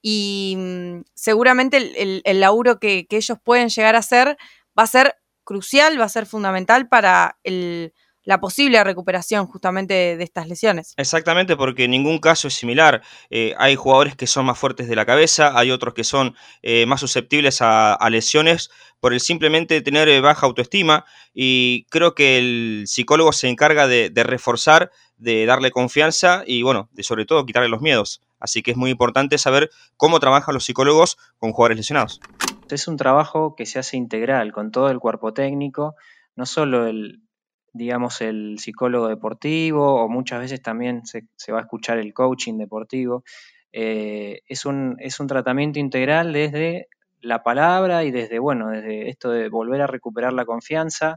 y 0.00 0.54
mm, 0.56 1.00
seguramente 1.12 2.22
el, 2.24 2.40
laburo 2.40 2.78
que, 2.78 3.08
que, 3.08 3.16
ellos 3.16 3.38
pueden 3.42 3.68
llegar 3.68 3.96
a 3.96 3.98
hacer 3.98 4.36
va 4.78 4.84
a 4.84 4.86
ser 4.86 5.16
crucial, 5.42 6.00
va 6.00 6.04
a 6.04 6.08
ser 6.08 6.24
fundamental 6.24 6.88
para 6.88 7.36
el, 7.42 7.92
la 8.26 8.40
posible 8.40 8.82
recuperación 8.82 9.46
justamente 9.46 10.16
de, 10.16 10.24
estas 10.24 10.48
lesiones. 10.48 10.94
Exactamente, 10.96 11.56
porque 11.56 11.88
ningún 11.88 12.18
caso 12.18 12.48
es 12.48 12.54
similar. 12.54 13.02
Eh, 13.30 13.54
hay 13.56 13.76
jugadores 13.76 14.16
que 14.16 14.26
son 14.26 14.46
más 14.46 14.58
fuertes 14.58 14.88
de 14.88 14.96
la 14.96 15.06
cabeza, 15.06 15.56
hay 15.56 15.70
otros 15.70 15.94
que 15.94 16.04
son 16.04 16.34
eh, 16.62 16.84
más 16.86 17.00
susceptibles 17.00 17.58
a, 17.62 17.96
lesiones 18.10 18.70
por 19.00 19.12
el 19.12 19.20
simplemente 19.20 19.80
tener 19.80 20.08
eh, 20.08 20.20
baja 20.20 20.46
autoestima 20.46 21.04
y 21.34 21.84
creo 21.84 22.14
que 22.14 22.38
el 22.38 22.84
psicólogo 22.86 23.32
se 23.32 23.48
encarga 23.48 23.86
de, 23.86 24.10
reforzar, 24.24 24.90
de 25.16 25.46
darle 25.46 25.70
confianza 25.70 26.42
y 26.46 26.62
bueno, 26.62 26.88
de 26.92 27.04
sobre 27.04 27.26
todo 27.26 27.46
quitarle 27.46 27.68
los 27.68 27.80
miedos. 27.80 28.22
Así 28.40 28.62
que 28.62 28.72
es 28.72 28.76
muy 28.76 28.90
importante 28.90 29.38
saber 29.38 29.70
cómo 29.96 30.18
trabajan 30.18 30.52
los 30.52 30.64
psicólogos 30.64 31.16
con 31.38 31.52
jugadores 31.52 31.78
lesionados. 31.78 32.20
Es 32.70 32.88
un 32.88 32.96
trabajo 32.96 33.54
que 33.54 33.66
se 33.66 33.78
hace 33.78 33.96
integral 33.96 34.52
con 34.52 34.72
todo 34.72 34.90
el 34.90 34.98
cuerpo 34.98 35.32
técnico, 35.32 35.94
no 36.34 36.44
solo 36.44 36.86
el, 36.86 37.25
digamos, 37.76 38.20
el 38.20 38.58
psicólogo 38.58 39.08
deportivo 39.08 40.02
o 40.02 40.08
muchas 40.08 40.40
veces 40.40 40.62
también 40.62 41.02
se, 41.04 41.52
va 41.52 41.58
a 41.58 41.62
escuchar 41.62 41.98
el 41.98 42.12
coaching 42.14 42.58
deportivo. 42.58 43.24
Eh, 43.72 44.40
es, 44.48 44.64
un, 44.64 44.96
es 45.00 45.20
un 45.20 45.26
tratamiento 45.26 45.78
integral 45.78 46.32
desde 46.32 46.88
la 47.20 47.42
palabra 47.42 48.04
y 48.04 48.10
desde, 48.10 48.38
bueno, 48.38 48.70
desde 48.70 49.08
esto 49.08 49.30
de 49.30 49.48
volver 49.48 49.82
a 49.82 49.86
recuperar 49.86 50.32
la 50.32 50.44
confianza, 50.44 51.16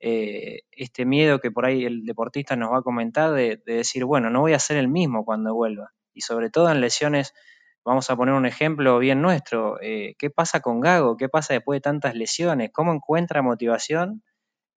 eh, 0.00 0.60
este 0.70 1.04
miedo 1.04 1.40
que 1.40 1.50
por 1.50 1.66
ahí 1.66 1.84
el 1.84 2.04
deportista 2.04 2.56
nos 2.56 2.72
va 2.72 2.78
a 2.78 2.82
comentar 2.82 3.32
de, 3.32 3.60
decir, 3.66 4.04
bueno, 4.04 4.30
no 4.30 4.40
voy 4.40 4.54
a 4.54 4.58
ser 4.58 4.76
el 4.78 4.88
mismo 4.88 5.24
cuando 5.24 5.54
vuelva. 5.54 5.92
Y 6.14 6.22
sobre 6.22 6.50
todo 6.50 6.70
en 6.70 6.80
lesiones, 6.80 7.34
vamos 7.84 8.10
a 8.10 8.16
poner 8.16 8.34
un 8.34 8.46
ejemplo 8.46 8.98
bien 8.98 9.20
nuestro, 9.20 9.80
eh, 9.82 10.14
¿qué 10.18 10.30
pasa 10.30 10.60
con 10.60 10.80
Gago? 10.80 11.16
¿Qué 11.16 11.28
pasa 11.28 11.54
después 11.54 11.76
de 11.76 11.82
tantas 11.82 12.14
lesiones? 12.14 12.70
¿Cómo 12.72 12.92
encuentra 12.92 13.42
motivación 13.42 14.22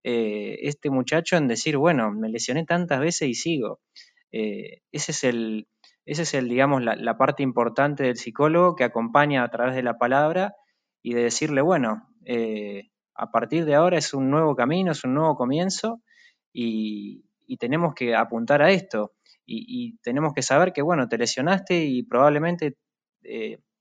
eh, 0.04 0.60
este 0.64 0.90
muchacho 0.90 1.38
en 1.38 1.48
decir, 1.48 1.78
bueno, 1.78 2.12
me 2.12 2.30
lesioné 2.30 2.66
tantas 2.66 3.00
veces 3.00 3.30
y 3.30 3.34
sigo. 3.36 3.80
Eh, 4.32 4.82
ese 4.92 5.12
es 5.12 5.24
el, 5.24 5.68
ese 6.06 6.24
es 6.24 6.34
el, 6.34 6.50
digamos, 6.50 6.84
la, 6.84 7.18
parte 7.18 7.44
importante 7.44 8.04
del 8.04 8.18
psicólogo 8.18 8.76
que 8.76 8.84
acompaña 8.84 9.44
a 9.44 9.50
través 9.50 9.76
de 9.76 9.84
la 9.84 9.98
palabra 9.98 10.56
y 11.02 11.14
de 11.14 11.24
decirle, 11.24 11.62
bueno, 11.62 12.10
eh, 12.26 12.90
a 13.16 13.32
partir 13.32 13.66
de 13.66 13.76
ahora 13.76 13.98
es 13.98 14.14
un 14.14 14.30
nuevo 14.30 14.56
camino, 14.56 14.92
es 14.92 15.04
un 15.06 15.14
nuevo 15.14 15.36
comienzo 15.36 16.02
y, 16.52 17.26
tenemos 17.60 17.94
que 17.94 18.16
apuntar 18.16 18.64
a 18.64 18.72
esto 18.72 19.14
y, 19.46 19.98
tenemos 20.02 20.34
que 20.34 20.42
saber 20.42 20.74
que, 20.74 20.82
bueno, 20.82 21.08
te 21.08 21.20
lesionaste 21.20 21.86
y 21.86 22.02
probablemente 22.02 22.76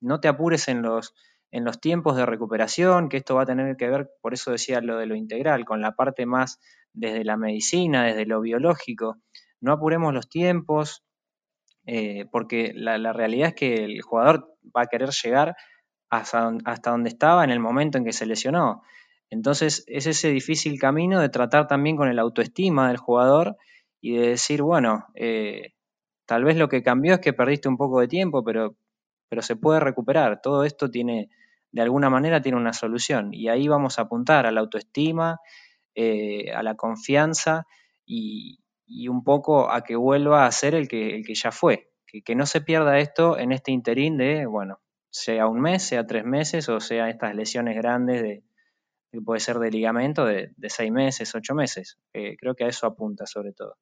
no 0.00 0.20
te 0.20 0.28
apures 0.28 0.68
en 0.68 0.82
los, 0.82 1.14
en 1.52 1.64
los 1.64 1.80
tiempos 1.80 2.16
de 2.16 2.26
recuperación, 2.26 3.08
que 3.08 3.18
esto 3.18 3.36
va 3.36 3.42
a 3.42 3.46
tener 3.46 3.76
que 3.76 3.88
ver, 3.88 4.10
por 4.22 4.32
eso 4.32 4.50
decía 4.50 4.80
lo 4.80 4.98
de 4.98 5.06
lo 5.06 5.14
integral, 5.14 5.64
con 5.64 5.80
la 5.82 5.92
parte 5.92 6.26
más 6.26 6.58
desde 6.94 7.24
la 7.24 7.36
medicina, 7.36 8.04
desde 8.04 8.26
lo 8.26 8.40
biológico. 8.40 9.18
No 9.60 9.72
apuremos 9.72 10.14
los 10.14 10.28
tiempos, 10.28 11.04
eh, 11.86 12.26
porque 12.32 12.72
la, 12.74 13.12
realidad 13.12 13.48
es 13.48 13.54
que 13.54 13.74
el 13.84 14.00
jugador 14.02 14.56
va 14.76 14.82
a 14.82 14.86
querer 14.86 15.10
llegar 15.10 15.54
hasta, 16.10 16.52
hasta, 16.64 16.90
donde 16.90 17.10
estaba 17.10 17.44
en 17.44 17.50
el 17.50 17.60
momento 17.60 17.98
en 17.98 18.04
que 18.04 18.12
se 18.12 18.26
lesionó. 18.26 18.82
Entonces 19.30 19.84
es 19.86 20.06
ese 20.06 20.30
difícil 20.30 20.78
camino 20.78 21.20
de 21.20 21.28
tratar 21.28 21.66
también 21.66 21.96
con 21.96 22.08
el 22.08 22.18
autoestima 22.18 22.88
del 22.88 22.98
jugador 22.98 23.56
y 24.00 24.16
de 24.16 24.28
decir, 24.28 24.62
bueno, 24.62 25.06
eh, 25.14 25.72
tal 26.26 26.44
vez 26.44 26.56
lo 26.56 26.68
que 26.68 26.82
cambió 26.82 27.14
es 27.14 27.20
que 27.20 27.32
perdiste 27.32 27.68
un 27.68 27.76
poco 27.76 28.00
de 28.00 28.08
tiempo, 28.08 28.42
pero, 28.42 28.76
pero 29.28 29.42
se 29.42 29.56
puede 29.56 29.80
recuperar. 29.80 30.40
Todo 30.42 30.64
esto 30.64 30.90
tiene, 30.90 31.28
de 31.72 31.82
alguna 31.82 32.10
manera 32.10 32.40
tiene 32.40 32.58
una 32.58 32.72
solución. 32.72 33.32
Y 33.32 33.48
ahí 33.48 33.66
vamos 33.66 33.98
a 33.98 34.02
apuntar 34.02 34.46
a 34.46 34.52
la 34.52 34.60
autoestima, 34.60 35.40
eh, 35.94 36.52
a 36.52 36.62
la 36.62 36.74
confianza 36.74 37.66
y, 38.06 38.58
un 39.08 39.24
poco 39.24 39.70
a 39.70 39.82
que 39.82 39.96
vuelva 39.96 40.44
a 40.46 40.52
ser 40.52 40.74
el 40.74 40.86
que, 40.86 41.16
el 41.16 41.24
que 41.24 41.34
ya 41.34 41.50
fue. 41.50 41.90
Que, 42.06 42.34
no 42.34 42.44
se 42.44 42.60
pierda 42.60 42.98
esto 42.98 43.38
en 43.38 43.52
este 43.52 43.72
interín 43.72 44.18
de, 44.18 44.44
bueno, 44.44 44.80
sea 45.10 45.46
un 45.46 45.60
mes, 45.60 45.82
sea 45.82 46.06
tres 46.06 46.24
meses 46.24 46.68
o 46.68 46.78
sea 46.78 47.08
estas 47.08 47.34
lesiones 47.34 47.74
grandes 47.74 48.22
de, 48.22 48.44
que 49.10 49.22
puede 49.22 49.40
ser 49.40 49.58
de 49.58 49.70
ligamento 49.70 50.26
de, 50.26 50.52
seis 50.68 50.92
meses, 50.92 51.34
ocho 51.34 51.54
meses. 51.54 51.98
creo 52.12 52.54
que 52.54 52.64
a 52.64 52.68
eso 52.68 52.86
apunta 52.86 53.24
sobre 53.24 53.52
todo. 53.54 53.76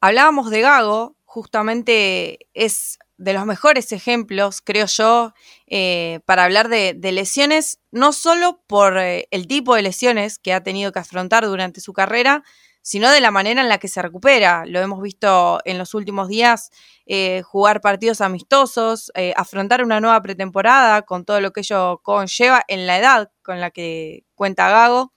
Hablábamos 0.00 0.50
de 0.50 0.62
Gago, 0.62 1.17
justamente 1.28 2.48
es 2.54 2.98
de 3.18 3.34
los 3.34 3.44
mejores 3.44 3.92
ejemplos, 3.92 4.62
creo 4.62 4.86
yo, 4.86 5.34
eh, 5.66 6.20
para 6.24 6.44
hablar 6.44 6.68
de, 6.70 6.94
lesiones, 7.12 7.80
no 7.90 8.14
solo 8.14 8.62
por 8.66 8.96
eh, 8.96 9.28
el 9.30 9.46
tipo 9.46 9.74
de 9.74 9.82
lesiones 9.82 10.38
que 10.38 10.54
ha 10.54 10.62
tenido 10.62 10.90
que 10.90 11.00
afrontar 11.00 11.44
durante 11.44 11.82
su 11.82 11.92
carrera, 11.92 12.44
sino 12.80 13.10
de 13.10 13.20
la 13.20 13.30
manera 13.30 13.60
en 13.60 13.68
la 13.68 13.76
que 13.76 13.88
se 13.88 14.00
recupera. 14.00 14.64
Lo 14.64 14.80
hemos 14.80 15.02
visto 15.02 15.60
en 15.66 15.76
los 15.76 15.92
últimos 15.92 16.28
días, 16.28 16.70
eh, 17.04 17.42
jugar 17.42 17.82
partidos 17.82 18.22
amistosos, 18.22 19.12
afrontar 19.36 19.84
una 19.84 20.00
nueva 20.00 20.22
pretemporada 20.22 21.02
con 21.02 21.26
todo 21.26 21.42
lo 21.42 21.52
que 21.52 21.60
ello 21.60 22.00
conlleva 22.02 22.62
en 22.68 22.86
la 22.86 22.96
edad 22.96 23.30
con 23.42 23.60
la 23.60 23.70
que 23.70 24.24
cuenta 24.34 24.70
Gago. 24.70 25.12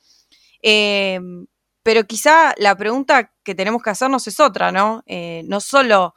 Pero 1.84 2.06
quizá 2.06 2.54
la 2.58 2.76
pregunta 2.76 3.34
que 3.44 3.56
tenemos 3.56 3.82
que 3.82 3.90
hacernos 3.90 4.28
es 4.28 4.40
otra, 4.40 4.72
¿no? 4.72 5.04
no 5.44 5.60
solo 5.62 6.16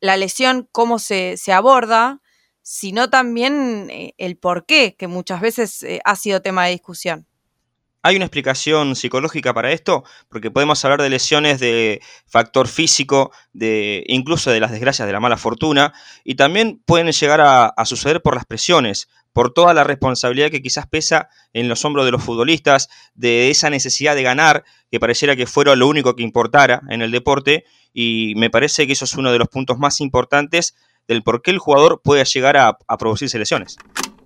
la 0.00 0.16
lesión, 0.16 0.68
cómo 0.72 0.98
se, 0.98 1.36
aborda, 1.52 2.20
sino 2.62 3.10
también 3.10 3.88
eh, 3.90 4.14
el 4.18 4.36
por 4.36 4.66
qué, 4.66 4.94
que 4.96 5.06
muchas 5.08 5.40
veces 5.40 5.82
eh, 5.82 6.00
ha 6.04 6.16
sido 6.16 6.42
tema 6.42 6.66
de 6.66 6.72
discusión. 6.72 7.26
¿Hay 8.02 8.14
una 8.14 8.26
explicación 8.26 8.94
psicológica 8.94 9.52
para 9.52 9.72
esto? 9.72 10.04
Porque 10.28 10.52
podemos 10.52 10.84
hablar 10.84 11.02
de 11.02 11.10
lesiones 11.10 11.58
de 11.58 12.00
factor 12.26 12.68
físico, 12.68 13.32
de 13.52 14.04
incluso 14.06 14.52
de 14.52 14.60
las 14.60 14.70
desgracias 14.70 15.06
de 15.06 15.12
la 15.12 15.18
mala 15.18 15.36
fortuna, 15.36 15.92
y 16.22 16.36
también 16.36 16.80
pueden 16.86 17.10
llegar 17.10 17.40
a, 17.40 17.84
suceder 17.84 18.22
por 18.22 18.36
las 18.36 18.44
presiones, 18.44 19.08
por 19.32 19.52
toda 19.52 19.74
la 19.74 19.82
responsabilidad 19.82 20.50
que 20.50 20.62
quizás 20.62 20.86
pesa 20.86 21.28
en 21.52 21.68
los 21.68 21.84
hombros 21.84 22.04
de 22.04 22.12
los 22.12 22.22
futbolistas, 22.22 22.88
de 23.14 23.50
esa 23.50 23.68
necesidad 23.68 24.14
de 24.14 24.22
ganar, 24.22 24.64
que 24.92 25.00
pareciera 25.00 25.34
que 25.34 25.46
fuera 25.46 25.74
lo 25.74 25.88
único 25.88 26.14
que 26.14 26.22
importara 26.22 26.82
en 26.90 27.02
el 27.02 27.10
deporte, 27.10 27.64
y 27.92 28.34
me 28.36 28.48
parece 28.48 28.86
que 28.86 28.92
eso 28.92 29.06
es 29.06 29.14
uno 29.14 29.32
de 29.32 29.38
los 29.38 29.48
puntos 29.48 29.76
más 29.76 30.00
importantes 30.00 30.76
del 31.08 31.24
por 31.24 31.42
qué 31.42 31.50
el 31.50 31.58
jugador 31.58 32.00
puede 32.02 32.24
llegar 32.24 32.56
a, 32.56 32.78
producir 32.96 33.34
lesiones. 33.34 33.76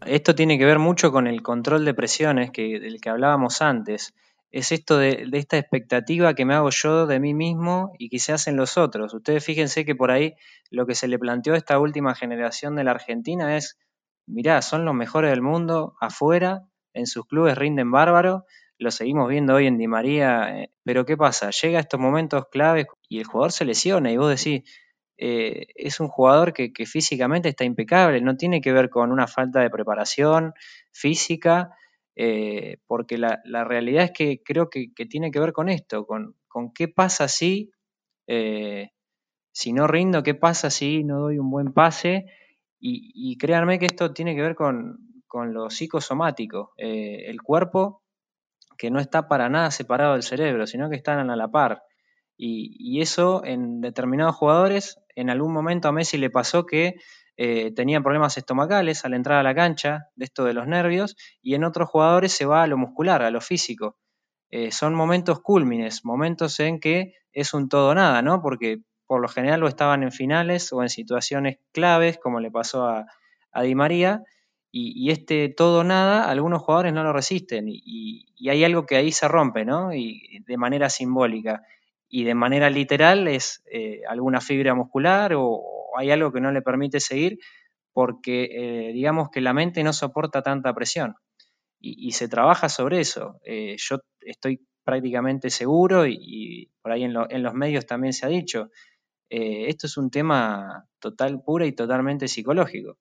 Esto 0.07 0.35
tiene 0.35 0.59
que 0.59 0.65
ver 0.65 0.79
mucho 0.79 1.13
con 1.13 1.27
el 1.27 1.43
control 1.43 1.85
de 1.85 1.95
presiones 1.95 2.51
que, 2.51 2.81
del 2.81 3.01
que 3.01 3.11
hablábamos 3.11 3.63
antes. 3.63 4.15
Es 4.51 4.73
esto 4.73 4.99
de, 4.99 5.29
esta 5.33 5.57
expectativa 5.57 6.35
que 6.35 6.45
me 6.45 6.55
hago 6.55 6.71
yo 6.71 7.07
de 7.07 7.21
mí 7.21 7.35
mismo 7.35 7.93
y 7.99 8.09
que 8.09 8.19
se 8.19 8.33
hacen 8.33 8.57
los 8.57 8.77
otros. 8.77 9.15
Ustedes 9.15 9.45
fíjense 9.45 9.85
que 9.85 9.95
por 9.95 10.11
ahí 10.11 10.35
lo 10.71 10.87
que 10.87 10.95
se 10.95 11.09
le 11.09 11.19
planteó 11.19 11.55
a 11.55 11.57
esta 11.57 11.79
última 11.79 12.15
generación 12.15 12.77
de 12.77 12.85
la 12.85 12.91
Argentina 12.91 13.57
es, 13.57 13.79
mirá, 14.27 14.61
son 14.61 14.85
los 14.85 14.95
mejores 14.95 15.31
del 15.31 15.43
mundo 15.43 15.95
afuera, 16.01 16.69
en 16.93 17.07
sus 17.07 17.27
clubes 17.27 17.57
rinden 17.57 17.91
bárbaro, 17.91 18.45
lo 18.79 18.91
seguimos 18.91 19.29
viendo 19.29 19.55
hoy 19.55 19.67
en 19.67 19.79
Di 19.79 19.87
María, 19.87 20.59
eh, 20.59 20.71
pero 20.83 21.07
¿qué 21.07 21.17
pasa? 21.17 21.51
Llega 21.51 21.79
a 21.79 21.83
estos 21.83 22.01
momentos 22.01 22.47
claves 22.51 22.87
y 23.09 23.21
el 23.21 23.25
jugador 23.25 23.53
se 23.53 23.65
lesiona 23.65 24.11
y 24.11 24.17
vos 24.17 24.29
decís, 24.29 24.69
eh, 25.17 25.67
es 25.75 26.01
un 26.01 26.09
jugador 26.09 26.53
que, 26.53 26.73
físicamente 26.87 27.49
está 27.49 27.65
impecable, 27.65 28.21
no 28.21 28.37
tiene 28.37 28.61
que 28.61 28.73
ver 28.73 28.91
con 28.91 29.13
una 29.13 29.27
falta 29.27 29.61
de 29.61 29.71
preparación 29.71 30.55
física, 30.91 31.77
eh, 32.17 32.79
porque 32.87 33.19
la, 33.19 33.41
realidad 33.65 34.05
es 34.05 34.13
que 34.13 34.43
creo 34.45 34.69
que, 34.71 34.91
tiene 35.09 35.31
que 35.31 35.41
ver 35.41 35.53
con 35.53 35.69
esto, 35.69 36.07
con, 36.07 36.35
qué 36.75 36.89
pasa 36.89 37.29
si 37.29 37.71
Si 39.55 39.73
no 39.73 39.87
rindo, 39.87 40.23
¿qué 40.23 40.35
pasa 40.35 40.71
si 40.71 41.05
no 41.05 41.21
doy 41.21 41.39
un 41.39 41.51
buen 41.51 41.73
pase? 41.73 42.27
Y, 42.85 43.39
créanme 43.39 43.79
que 43.79 43.87
esto 43.87 44.13
tiene 44.13 44.35
que 44.35 44.43
ver 44.43 44.57
con, 44.57 44.99
lo 45.53 45.71
psicosomático. 45.71 46.73
Eh, 46.77 47.27
el 47.29 47.41
cuerpo 47.41 48.03
que 48.77 48.91
no 48.91 48.99
está 48.99 49.29
para 49.29 49.49
nada 49.49 49.71
separado 49.71 50.15
del 50.15 50.25
cerebro, 50.25 50.67
sino 50.67 50.91
que 50.91 50.97
están 50.97 51.31
a 51.31 51.37
la 51.37 51.49
par. 51.49 51.85
Y, 52.37 53.01
eso 53.01 53.45
en 53.45 53.81
determinados 53.81 54.35
jugadores, 54.35 54.99
en 55.15 55.31
algún 55.31 55.53
momento 55.53 55.89
a 55.89 55.93
Messi 55.93 56.19
le 56.19 56.31
pasó 56.31 56.67
que 56.67 56.97
eh, 57.37 57.73
tenía 57.75 58.01
problemas 58.01 58.37
estomacales 58.37 59.05
al 59.05 59.15
entrar 59.15 59.39
a 59.39 59.43
la 59.43 59.55
cancha, 59.55 60.09
de 60.17 60.25
esto 60.27 60.45
de 60.45 60.53
los 60.53 60.67
nervios, 60.67 61.17
y 61.41 61.55
en 61.55 61.65
otros 61.65 61.89
jugadores 61.89 62.33
se 62.33 62.45
va 62.45 62.63
a 62.63 62.67
lo 62.67 62.77
muscular, 62.77 63.23
a 63.23 63.31
lo 63.31 63.41
físico. 63.41 63.97
Eh, 64.51 64.71
son 64.71 64.95
momentos 64.95 65.41
cúlmines, 65.41 66.05
momentos 66.05 66.61
en 66.61 66.79
que 66.79 67.15
es 67.33 67.55
un 67.55 67.69
todo 67.69 67.95
nada, 67.95 68.21
¿no? 68.21 68.43
Porque 68.43 68.83
por 69.07 69.21
lo 69.21 69.29
general 69.29 69.61
lo 69.61 69.69
estaban 69.69 70.03
en 70.03 70.13
finales 70.13 70.73
o 70.73 70.83
en 70.83 70.91
situaciones 70.91 71.59
claves, 71.73 72.19
como 72.19 72.39
le 72.41 72.51
pasó 72.51 72.87
a, 72.87 73.07
Di 73.63 73.75
María, 73.75 74.23
y, 74.71 75.11
este 75.11 75.51
todo 75.51 75.85
nada, 75.85 76.31
algunos 76.31 76.63
jugadores 76.63 76.95
no 76.95 77.03
lo 77.03 77.13
resisten, 77.13 77.67
y, 77.69 78.27
hay 78.49 78.65
algo 78.65 78.87
que 78.87 78.97
ahí 78.97 79.13
se 79.13 79.29
rompe, 79.29 79.65
¿no? 79.65 79.95
Y 79.95 80.43
de 80.47 80.57
manera 80.57 80.89
simbólica. 80.91 81.63
Y 82.15 82.25
de 82.25 82.35
manera 82.35 82.69
literal 82.69 83.27
es 83.27 83.63
eh, 83.73 84.03
alguna 84.07 84.43
fibra 84.43 84.75
muscular 84.75 85.33
o, 85.35 85.63
hay 85.97 86.11
algo 86.11 86.31
que 86.31 86.43
no 86.43 86.53
le 86.53 86.61
permite 86.61 87.01
seguir 87.01 87.39
porque 87.93 88.45
eh, 88.53 88.93
digamos 88.93 89.31
que 89.31 89.41
la 89.41 89.55
mente 89.55 89.83
no 89.83 89.95
soporta 89.95 90.43
tanta 90.43 90.75
presión 90.75 91.15
y, 91.81 92.13
se 92.13 92.29
trabaja 92.29 92.69
sobre 92.69 93.01
eso. 93.01 93.41
Eh, 93.45 93.77
yo 93.79 93.99
estoy 94.21 94.61
prácticamente 94.85 95.49
seguro 95.49 96.07
y, 96.07 96.71
por 96.83 96.93
ahí 96.93 97.05
en, 97.05 97.15
en, 97.31 97.43
los 97.43 97.55
medios 97.55 97.87
también 97.87 98.13
se 98.13 98.27
ha 98.27 98.29
dicho, 98.29 98.71
esto 99.29 99.87
es 99.87 99.97
un 99.97 100.11
tema 100.11 100.87
total, 100.99 101.43
pura 101.43 101.67
y 101.67 101.73
totalmente 101.73 102.29
psicológico. 102.29 102.99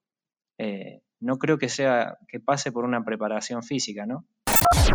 No 1.19 1.37
creo 1.37 1.57
que 1.57 1.69
sea 1.69 2.17
que 2.27 2.39
pase 2.39 2.71
por 2.71 2.85
una 2.85 3.03
preparación 3.03 3.61
física, 3.61 4.05
¿no? 4.05 4.25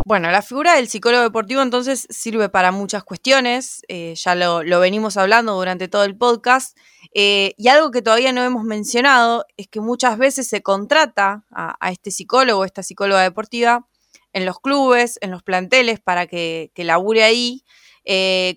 Bueno, 0.05 0.31
la 0.31 0.43
figura 0.43 0.75
del 0.75 0.89
psicólogo 0.89 1.25
deportivo 1.25 1.63
entonces 1.63 2.07
sirve 2.11 2.49
para 2.49 2.71
muchas 2.71 3.03
cuestiones, 3.03 3.83
eh, 3.89 4.15
ya 4.17 4.35
lo, 4.35 4.63
venimos 4.81 5.17
hablando 5.17 5.55
durante 5.55 5.89
todo 5.89 6.05
el 6.05 6.17
podcast, 6.17 6.77
y 7.13 7.69
algo 7.69 7.91
que 7.91 8.03
todavía 8.03 8.33
no 8.33 8.45
hemos 8.45 8.63
mencionado 8.63 9.47
es 9.57 9.69
que 9.69 9.81
muchas 9.81 10.19
veces 10.19 10.47
se 10.49 10.63
contrata 10.63 11.45
a, 11.51 11.91
este 11.91 12.11
psicólogo, 12.11 12.65
esta 12.65 12.83
psicóloga 12.83 13.23
deportiva, 13.23 13.89
en 14.33 14.45
los 14.45 14.61
clubes, 14.61 15.19
en 15.23 15.31
los 15.31 15.43
planteles, 15.43 15.99
para 15.99 16.27
que, 16.27 16.71
que 16.75 16.85
labure 16.85 17.25
ahí, 17.25 17.65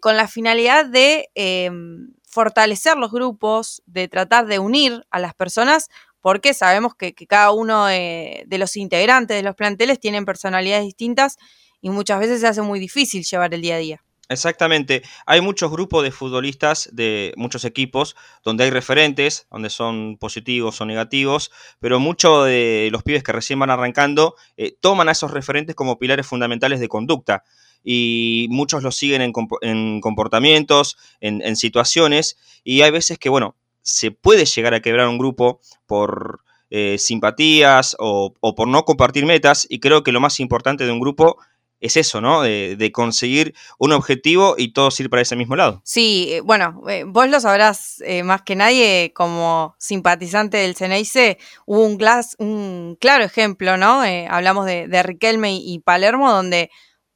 con 0.01 0.17
la 0.17 0.27
finalidad 0.27 0.85
de 0.85 1.29
em, 1.35 2.13
fortalecer 2.29 2.95
los 2.97 3.11
grupos, 3.11 3.81
de 3.87 4.07
tratar 4.07 4.45
de 4.45 4.59
unir 4.59 5.05
a 5.09 5.19
las 5.19 5.33
personas, 5.33 5.89
porque 6.21 6.53
sabemos 6.53 6.95
que, 6.95 7.13
cada 7.13 7.51
uno 7.51 7.85
de, 7.85 8.45
los 8.49 8.75
integrantes 8.75 9.37
de 9.37 9.43
los 9.43 9.55
planteles 9.55 9.99
tienen 9.99 10.25
personalidades 10.25 10.85
distintas 10.85 11.37
y 11.81 11.89
muchas 11.89 12.19
veces 12.19 12.41
se 12.41 12.47
hace 12.47 12.61
muy 12.61 12.79
difícil 12.79 13.23
llevar 13.23 13.53
el 13.53 13.61
día 13.61 13.75
a 13.75 13.79
día. 13.79 14.03
Exactamente. 14.31 15.01
Hay 15.25 15.41
muchos 15.41 15.71
grupos 15.71 16.03
de 16.03 16.11
futbolistas 16.11 16.89
de 16.93 17.33
muchos 17.35 17.65
equipos 17.65 18.15
donde 18.43 18.63
hay 18.63 18.69
referentes, 18.69 19.47
donde 19.49 19.71
son 19.71 20.17
positivos 20.19 20.79
o 20.81 20.85
negativos, 20.85 21.51
pero 21.79 21.99
muchos 21.99 22.45
de 22.45 22.89
los 22.91 23.01
pibes 23.01 23.23
que 23.23 23.31
recién 23.31 23.57
van 23.57 23.71
arrancando 23.71 24.35
eh, 24.55 24.77
toman 24.79 25.09
a 25.09 25.13
esos 25.13 25.31
referentes 25.31 25.75
como 25.75 25.97
pilares 25.97 26.27
fundamentales 26.27 26.79
de 26.79 26.87
conducta 26.87 27.43
y 27.83 28.47
muchos 28.49 28.83
lo 28.83 28.91
siguen 28.91 29.21
en, 29.21 30.01
comportamientos, 30.01 30.97
en, 31.21 31.55
situaciones, 31.55 32.37
y 32.63 32.81
hay 32.81 32.91
veces 32.91 33.17
que, 33.17 33.29
bueno, 33.29 33.55
se 33.81 34.11
puede 34.11 34.45
llegar 34.45 34.73
a 34.73 34.81
quebrar 34.81 35.07
un 35.07 35.17
grupo 35.17 35.59
por 35.85 36.41
eh, 36.69 36.97
simpatías 36.99 37.95
o, 37.99 38.33
por 38.55 38.67
no 38.67 38.85
compartir 38.85 39.25
metas, 39.25 39.65
y 39.69 39.79
creo 39.79 40.03
que 40.03 40.11
lo 40.11 40.19
más 40.19 40.39
importante 40.39 40.85
de 40.85 40.91
un 40.91 40.99
grupo 40.99 41.37
es 41.79 41.97
eso, 41.97 42.21
¿no? 42.21 42.41
De, 42.41 42.91
conseguir 42.93 43.55
un 43.79 43.93
objetivo 43.93 44.55
y 44.57 44.73
todos 44.73 44.99
ir 44.99 45.09
para 45.09 45.21
ese 45.21 45.35
mismo 45.35 45.55
lado. 45.55 45.81
Sí, 45.83 46.27
eh, 46.29 46.41
bueno, 46.41 46.81
eh, 46.89 47.05
vos 47.07 47.27
lo 47.29 47.39
sabrás 47.39 48.03
más 48.23 48.41
que 48.43 48.55
nadie 48.55 49.13
como 49.15 49.75
simpatizante 49.79 50.57
del 50.57 50.75
Ceneice, 50.75 51.39
hubo 51.65 51.85
un, 51.85 51.97
un 52.37 52.97
claro 52.99 53.23
ejemplo, 53.23 53.77
¿no? 53.77 54.03
hablamos 54.29 54.65
de, 54.65 54.87
de 54.87 55.01
Riquelme 55.01 55.55
y 55.55 55.79
Palermo, 55.79 56.31
donde 56.31 56.69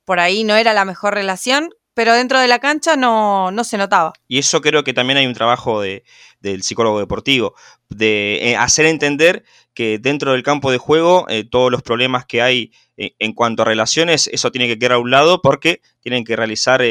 por 0.05 0.19
ahí 0.19 0.43
no 0.43 0.55
era 0.55 0.73
la 0.73 0.85
mejor 0.85 1.13
relación, 1.13 1.69
pero 1.93 2.13
dentro 2.13 2.39
de 2.39 2.47
la 2.47 2.59
cancha 2.59 2.95
no, 2.95 3.51
se 3.63 3.77
notaba. 3.77 4.13
Y 4.27 4.39
eso 4.39 4.61
creo 4.61 4.83
que 4.83 4.93
también 4.93 5.17
hay 5.17 5.27
un 5.27 5.33
trabajo 5.33 5.81
de, 5.81 6.03
del 6.39 6.63
psicólogo 6.63 6.99
deportivo, 6.99 7.55
de 7.89 8.51
eh, 8.51 8.55
hacer 8.55 8.85
entender 8.85 9.43
que 9.73 9.99
dentro 9.99 10.33
del 10.33 10.43
campo 10.43 10.71
de 10.71 10.77
juego 10.77 11.25
eh, 11.29 11.43
todos 11.43 11.71
los 11.71 11.81
problemas 11.81 12.25
que 12.25 12.41
hay 12.41 12.71
eh, 12.97 13.15
en 13.19 13.33
cuanto 13.33 13.61
a 13.61 13.65
relaciones, 13.65 14.27
eso 14.27 14.51
tiene 14.51 14.67
que 14.67 14.77
quedar 14.77 14.93
a 14.93 14.99
un 14.99 15.11
lado 15.11 15.41
porque 15.41 15.81
tienen 16.01 16.23
que 16.23 16.35
realizar 16.35 16.83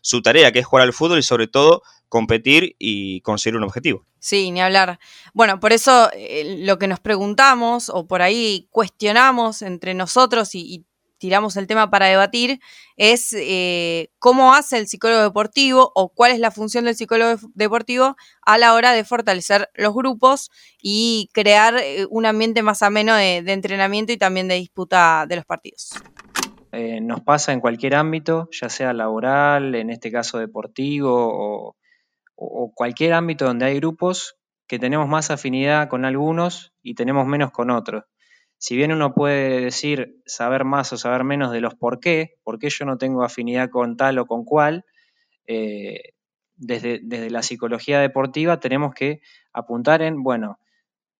su 0.00 0.22
tarea, 0.22 0.52
que 0.52 0.60
es 0.60 0.66
jugar 0.66 0.84
al 0.84 0.92
fútbol 0.92 1.18
y 1.18 1.22
sobre 1.22 1.46
todo 1.46 1.82
competir 2.08 2.76
y 2.78 3.20
conseguir 3.22 3.56
un 3.56 3.64
objetivo. 3.64 4.06
Sí, 4.18 4.50
ni 4.50 4.60
hablar. 4.62 4.98
Bueno, 5.32 5.60
por 5.60 5.72
eso 5.72 6.10
lo 6.60 6.78
que 6.78 6.86
nos 6.86 7.00
preguntamos 7.00 7.90
o 7.90 8.06
por 8.06 8.22
ahí 8.22 8.68
cuestionamos 8.70 9.62
entre 9.62 9.94
nosotros 9.94 10.54
y, 10.54 10.60
y 10.60 10.84
tiramos 11.18 11.56
el 11.56 11.66
tema 11.66 11.90
para 11.90 12.06
debatir, 12.06 12.60
es 12.96 13.32
eh, 13.32 14.10
cómo 14.18 14.54
hace 14.54 14.78
el 14.78 14.86
psicólogo 14.86 15.22
deportivo 15.22 15.90
o 15.94 16.08
cuál 16.08 16.32
es 16.32 16.38
la 16.38 16.50
función 16.50 16.84
del 16.84 16.96
psicólogo 16.96 17.40
deportivo 17.54 18.16
a 18.42 18.58
la 18.58 18.74
hora 18.74 18.92
de 18.92 19.04
fortalecer 19.04 19.70
los 19.74 19.94
grupos 19.94 20.50
y 20.80 21.30
crear 21.32 21.76
eh, 21.76 22.06
un 22.10 22.26
ambiente 22.26 22.62
más 22.62 22.82
ameno 22.82 23.14
de, 23.14 23.38
entrenamiento 23.38 24.12
y 24.12 24.16
también 24.16 24.48
de 24.48 24.56
disputa 24.56 25.26
de 25.28 25.36
los 25.36 25.44
partidos. 25.44 25.90
Eh, 26.72 27.00
nos 27.00 27.20
pasa 27.20 27.52
en 27.52 27.60
cualquier 27.60 27.94
ámbito, 27.94 28.48
ya 28.50 28.68
sea 28.68 28.92
laboral, 28.92 29.74
en 29.74 29.90
este 29.90 30.10
caso 30.10 30.38
deportivo 30.38 31.76
o 32.36 32.72
cualquier 32.74 33.12
ámbito 33.12 33.44
donde 33.44 33.66
hay 33.66 33.76
grupos 33.76 34.36
que 34.66 34.78
tenemos 34.78 35.08
más 35.08 35.30
afinidad 35.30 35.88
con 35.88 36.04
algunos 36.04 36.72
y 36.82 36.94
tenemos 36.94 37.26
menos 37.26 37.52
con 37.52 37.70
otros 37.70 38.04
si 38.58 38.76
bien 38.76 38.92
uno 38.92 39.14
puede 39.14 39.60
decir 39.60 40.20
saber 40.26 40.64
más 40.64 40.92
o 40.92 40.96
saber 40.96 41.24
menos 41.24 41.52
de 41.52 41.60
los 41.60 41.74
por 41.74 42.00
qué, 42.00 42.34
por 42.42 42.58
qué 42.58 42.70
yo 42.70 42.84
no 42.84 42.98
tengo 42.98 43.22
afinidad 43.22 43.68
con 43.70 43.96
tal 43.96 44.18
o 44.18 44.26
con 44.26 44.44
cual, 44.44 44.84
eh, 45.46 46.14
desde, 46.56 47.00
desde, 47.02 47.30
la 47.30 47.42
psicología 47.42 48.00
deportiva 48.00 48.60
tenemos 48.60 48.94
que 48.94 49.20
apuntar 49.52 50.02
en, 50.02 50.22
bueno, 50.22 50.58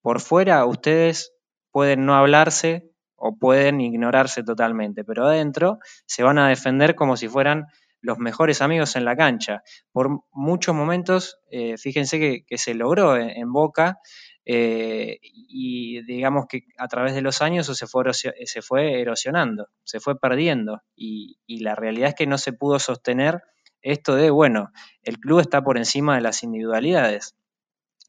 por 0.00 0.20
fuera 0.20 0.64
ustedes 0.64 1.32
pueden 1.70 2.06
no 2.06 2.14
hablarse 2.14 2.90
o 3.16 3.36
pueden 3.36 3.80
ignorarse 3.80 4.42
totalmente, 4.42 5.02
pero 5.04 5.26
adentro 5.26 5.78
se 6.06 6.22
van 6.22 6.38
a 6.38 6.48
defender 6.48 6.94
como 6.94 7.16
si 7.16 7.28
fueran 7.28 7.66
los 8.00 8.18
mejores 8.18 8.60
amigos 8.60 8.96
en 8.96 9.06
la 9.06 9.16
cancha. 9.16 9.62
Por 9.90 10.20
muchos 10.30 10.74
momentos, 10.74 11.38
eh, 11.50 11.78
fíjense 11.78 12.44
que, 12.46 12.58
se 12.58 12.74
logró 12.74 13.16
en 13.16 13.50
Boca 13.50 13.98
eh, 14.46 15.18
y 15.22 16.02
digamos 16.02 16.46
que 16.46 16.64
a 16.76 16.86
través 16.86 17.14
de 17.14 17.22
los 17.22 17.40
años 17.40 17.66
eso 17.66 17.74
se 17.74 17.86
fue, 17.86 18.12
se 18.12 18.62
fue 18.62 19.00
erosionando, 19.00 19.68
se 19.84 20.00
fue 20.00 20.18
perdiendo 20.18 20.82
y, 20.94 21.38
la 21.46 21.74
realidad 21.74 22.10
es 22.10 22.14
que 22.14 22.26
no 22.26 22.36
se 22.36 22.52
pudo 22.52 22.78
sostener 22.78 23.40
esto 23.80 24.16
de, 24.16 24.30
bueno, 24.30 24.70
el 25.02 25.18
club 25.18 25.40
está 25.40 25.62
por 25.62 25.78
encima 25.78 26.16
de 26.16 26.20
las 26.20 26.42
individualidades 26.42 27.36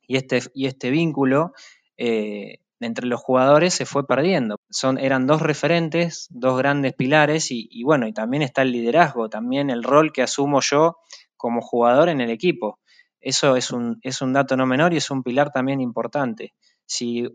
y 0.08 0.18
este, 0.18 0.42
y 0.54 0.66
este 0.68 0.90
vínculo 0.90 1.54
eh, 1.98 2.60
entre 2.82 3.08
los 3.08 3.22
jugadores 3.22 3.74
se 3.74 3.86
fue 3.86 4.06
perdiendo. 4.06 4.58
Son, 4.70 4.98
eran 4.98 5.28
dos 5.28 5.42
referentes, 5.42 6.28
dos 6.30 6.58
grandes 6.58 6.94
pilares 6.94 7.52
y, 7.52 7.68
y 7.72 7.84
bueno, 7.84 8.08
y 8.08 8.14
también 8.14 8.44
está 8.44 8.64
el 8.64 8.72
liderazgo, 8.72 9.30
también 9.30 9.70
el 9.70 9.84
rol 9.84 10.12
que 10.12 10.22
asumo 10.22 10.60
yo 10.62 10.98
como 11.38 11.62
jugador 11.62 12.10
en 12.10 12.20
el 12.20 12.30
equipo. 12.30 12.80
Eso 13.26 13.56
es 13.56 13.72
un, 13.72 13.98
es 14.04 14.22
un 14.22 14.34
dato 14.34 14.56
no 14.56 14.68
menor 14.68 14.94
y 14.94 14.98
es 14.98 15.10
un 15.10 15.24
pilar 15.24 15.52
también 15.52 15.82
importante. 15.82 16.54
Si, 16.86 17.28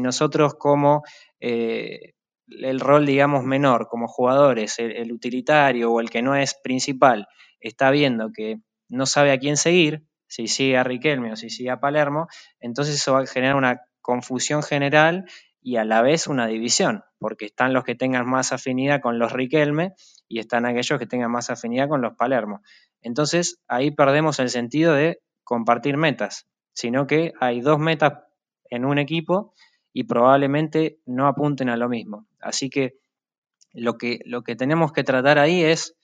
nosotros 0.00 0.56
como 0.56 1.04
eh, 1.38 2.14
el 2.48 2.80
rol, 2.80 3.06
digamos, 3.06 3.44
menor, 3.44 3.86
como 3.86 4.08
jugadores, 4.08 4.80
el, 4.80 5.12
utilitario 5.12 5.92
o 5.92 6.00
el 6.00 6.10
que 6.10 6.20
no 6.20 6.34
es 6.34 6.58
principal, 6.60 7.28
está 7.60 7.92
viendo 7.92 8.32
que 8.34 8.56
no 8.88 9.06
sabe 9.06 9.30
a 9.30 9.38
quién 9.38 9.56
seguir, 9.56 10.02
si 10.26 10.48
sigue 10.48 10.78
a 10.78 10.82
Riquelme 10.82 11.30
o 11.30 11.36
si 11.36 11.48
sigue 11.48 11.70
a 11.70 11.78
Palermo, 11.78 12.26
entonces 12.58 12.96
eso 12.96 13.12
va 13.12 13.20
a 13.20 13.26
generar 13.26 13.54
una 13.54 13.82
confusión 14.02 14.64
general 14.64 15.26
y 15.62 15.76
a 15.76 15.84
la 15.84 16.02
vez 16.02 16.26
una 16.26 16.48
división, 16.48 17.04
porque 17.20 17.44
están 17.44 17.72
los 17.72 17.84
que 17.84 17.94
tengan 17.94 18.28
más 18.28 18.50
afinidad 18.50 19.00
con 19.00 19.20
los 19.20 19.30
Riquelme 19.30 19.92
y 20.26 20.40
están 20.40 20.66
aquellos 20.66 20.98
que 20.98 21.06
tengan 21.06 21.30
más 21.30 21.50
afinidad 21.50 21.88
con 21.88 22.02
los 22.02 22.16
Palermo. 22.16 22.62
Entonces 23.00 23.60
ahí 23.68 23.92
perdemos 23.92 24.40
el 24.40 24.50
sentido 24.50 24.92
de 24.92 25.20
compartir 25.46 25.96
metas, 25.96 26.48
sino 26.72 27.06
que 27.06 27.32
hay 27.40 27.60
dos 27.60 27.78
metas 27.78 28.14
en 28.68 28.84
un 28.84 28.98
equipo 28.98 29.54
y 29.92 30.04
probablemente 30.04 30.98
no 31.06 31.28
apunten 31.28 31.68
a 31.70 31.76
lo 31.76 31.88
mismo. 31.88 32.26
Así 32.40 32.68
que 32.68 32.98
lo 33.72 33.96
que, 33.96 34.18
lo 34.24 34.42
que 34.42 34.56
tenemos 34.56 34.92
que 34.92 35.04
tratar 35.04 35.38
ahí 35.38 35.62
es 35.62 35.96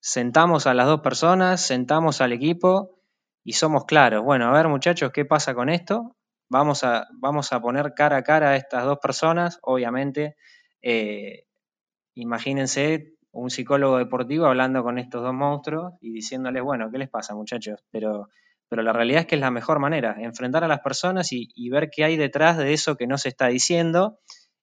sentamos 0.00 0.66
a 0.66 0.72
las 0.72 0.86
dos 0.86 1.02
personas, 1.02 1.60
sentamos 1.60 2.22
al 2.22 2.32
equipo 2.32 2.98
y 3.44 3.52
somos 3.52 3.84
claros. 3.84 4.24
Bueno, 4.24 4.46
a 4.46 4.52
ver 4.52 4.68
muchachos, 4.68 5.12
¿qué 5.12 5.26
pasa 5.26 5.54
con 5.54 5.68
esto? 5.68 6.16
Vamos 6.48 6.82
a, 6.82 7.08
vamos 7.12 7.52
a 7.52 7.60
poner 7.60 7.92
cara 7.94 8.16
a 8.16 8.22
cara 8.22 8.50
a 8.50 8.56
estas 8.56 8.84
dos 8.84 8.98
personas, 9.00 9.58
obviamente. 9.62 10.36
Eh, 10.80 11.44
imagínense 12.14 13.16
un 13.32 13.50
psicólogo 13.50 13.98
deportivo 13.98 14.46
hablando 14.46 14.82
con 14.82 14.98
estos 14.98 15.22
dos 15.22 15.34
monstruos 15.34 15.94
y 16.00 16.10
diciéndoles, 16.10 16.62
bueno, 16.62 16.90
¿qué 16.90 16.98
les 16.98 17.10
pasa 17.10 17.34
muchachos? 17.34 17.84
Pero, 17.90 18.28
pero 18.72 18.82
la 18.82 18.94
realidad 18.94 19.20
es 19.20 19.26
que 19.26 19.34
es 19.34 19.40
la 19.42 19.50
mejor 19.50 19.80
manera, 19.80 20.16
enfrentar 20.18 20.64
a 20.64 20.66
las 20.66 20.80
personas 20.80 21.30
y, 21.30 21.68
ver 21.68 21.90
qué 21.94 22.04
hay 22.04 22.16
detrás 22.16 22.56
de 22.56 22.72
eso 22.72 22.96
que 22.96 23.06
no 23.06 23.18
se 23.18 23.28
está 23.28 23.48
diciendo 23.48 24.18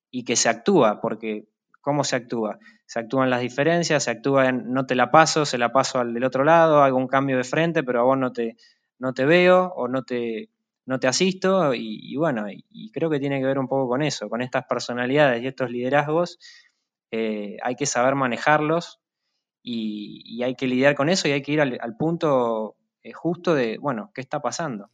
y 0.09 0.23
que 0.23 0.35
se 0.35 0.49
actúa, 0.49 0.99
porque 0.99 1.47
¿cómo 1.79 2.03
se 2.03 2.15
actúa? 2.15 2.57
Se 2.87 2.97
actúan 2.97 3.29
las 3.29 3.41
diferencias, 3.41 4.05
se 4.05 4.09
actúa 4.09 4.49
en 4.49 4.73
no 4.73 4.87
te 4.87 4.95
la 4.95 5.11
paso, 5.11 5.45
se 5.45 5.59
la 5.59 5.71
paso 5.71 5.99
al 5.99 6.15
del 6.15 6.23
otro 6.23 6.43
lado, 6.43 6.81
hago 6.81 6.97
un 6.97 7.07
cambio 7.07 7.37
de 7.37 7.43
frente, 7.43 7.83
pero 7.83 7.99
a 7.99 8.03
vos 8.03 8.17
no 8.17 8.31
te, 8.31 8.57
no 8.97 9.13
te 9.13 9.25
veo 9.25 9.71
o 9.75 9.87
no 9.87 10.01
te, 10.01 10.49
no 10.87 10.99
te 10.99 11.07
asisto 11.07 11.75
y, 11.75 12.15
bueno, 12.15 12.47
y, 12.49 12.91
creo 12.91 13.11
que 13.11 13.19
tiene 13.19 13.39
que 13.39 13.45
ver 13.45 13.59
un 13.59 13.67
poco 13.67 13.87
con 13.87 14.01
eso, 14.01 14.27
con 14.27 14.41
estas 14.41 14.65
personalidades 14.65 15.43
y 15.43 15.45
estos 15.45 15.69
liderazgos 15.69 16.39
eh, 17.11 17.57
hay 17.61 17.75
que 17.75 17.85
saber 17.85 18.15
manejarlos 18.15 19.01
y, 19.61 20.41
hay 20.41 20.55
que 20.55 20.65
lidiar 20.65 20.95
con 20.95 21.09
eso 21.09 21.27
y 21.27 21.31
hay 21.31 21.43
que 21.43 21.51
ir 21.51 21.61
al, 21.61 21.97
punto 21.97 22.75
justo 23.13 23.53
de, 23.53 23.77
bueno, 23.77 24.11
¿qué 24.13 24.21
está 24.21 24.41
pasando? 24.41 24.89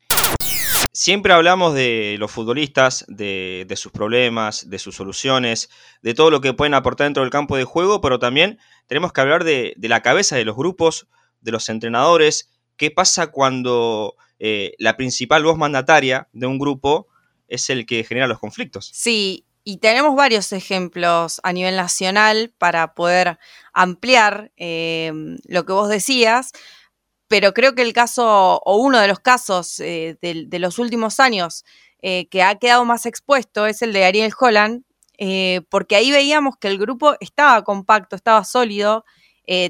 Siempre 0.91 1.33
hablamos 1.33 1.73
de 1.73 2.15
los 2.19 2.31
futbolistas, 2.31 3.05
de, 3.09 3.67
sus 3.75 3.91
problemas, 3.91 4.69
de 4.69 4.79
sus 4.79 4.95
soluciones, 4.95 5.69
de 6.01 6.13
todo 6.13 6.31
lo 6.31 6.39
que 6.39 6.53
pueden 6.53 6.73
aportar 6.73 7.07
dentro 7.07 7.23
del 7.23 7.31
campo 7.31 7.57
de 7.57 7.65
juego, 7.65 7.99
pero 7.99 8.17
también 8.17 8.59
tenemos 8.87 9.11
que 9.11 9.19
hablar 9.19 9.43
de, 9.43 9.75
la 9.77 10.01
cabeza 10.01 10.37
de 10.37 10.45
los 10.45 10.55
grupos, 10.55 11.07
de 11.41 11.51
los 11.51 11.67
entrenadores, 11.67 12.49
qué 12.77 12.91
pasa 12.91 13.27
cuando 13.27 14.15
eh, 14.39 14.73
la 14.79 14.95
principal 14.95 15.43
voz 15.43 15.57
mandataria 15.57 16.29
de 16.31 16.47
un 16.47 16.59
grupo 16.59 17.07
es 17.49 17.69
el 17.69 17.85
que 17.85 18.05
genera 18.05 18.27
los 18.27 18.39
conflictos. 18.39 18.89
Sí, 18.93 19.45
y 19.65 19.77
tenemos 19.77 20.15
varios 20.15 20.53
ejemplos 20.53 21.41
a 21.43 21.51
nivel 21.51 21.75
nacional 21.75 22.53
para 22.57 22.93
poder 22.93 23.37
ampliar 23.73 24.51
eh, 24.55 25.11
lo 25.45 25.65
que 25.65 25.73
vos 25.73 25.89
decías, 25.89 26.51
pero 27.27 27.53
creo 27.53 27.75
que 27.75 27.81
el 27.81 27.93
caso, 27.93 28.61
o 28.63 28.77
uno 28.77 28.99
de 28.99 29.07
los 29.07 29.19
casos 29.19 29.79
eh, 29.79 30.17
de, 30.21 30.59
los 30.59 30.79
últimos 30.79 31.19
años 31.19 31.65
eh, 32.01 32.27
que 32.29 32.43
ha 32.43 32.55
quedado 32.55 32.85
más 32.85 33.05
expuesto 33.05 33.65
es 33.65 33.81
el 33.81 33.93
de 33.93 34.05
Ariel 34.05 34.33
Holland, 34.39 34.83
porque 35.69 35.95
ahí 35.95 36.11
veíamos 36.11 36.57
que 36.59 36.67
el 36.67 36.77
grupo 36.77 37.15
estaba 37.21 37.63
compacto, 37.63 38.17
estaba 38.17 38.43
sólido, 38.43 39.05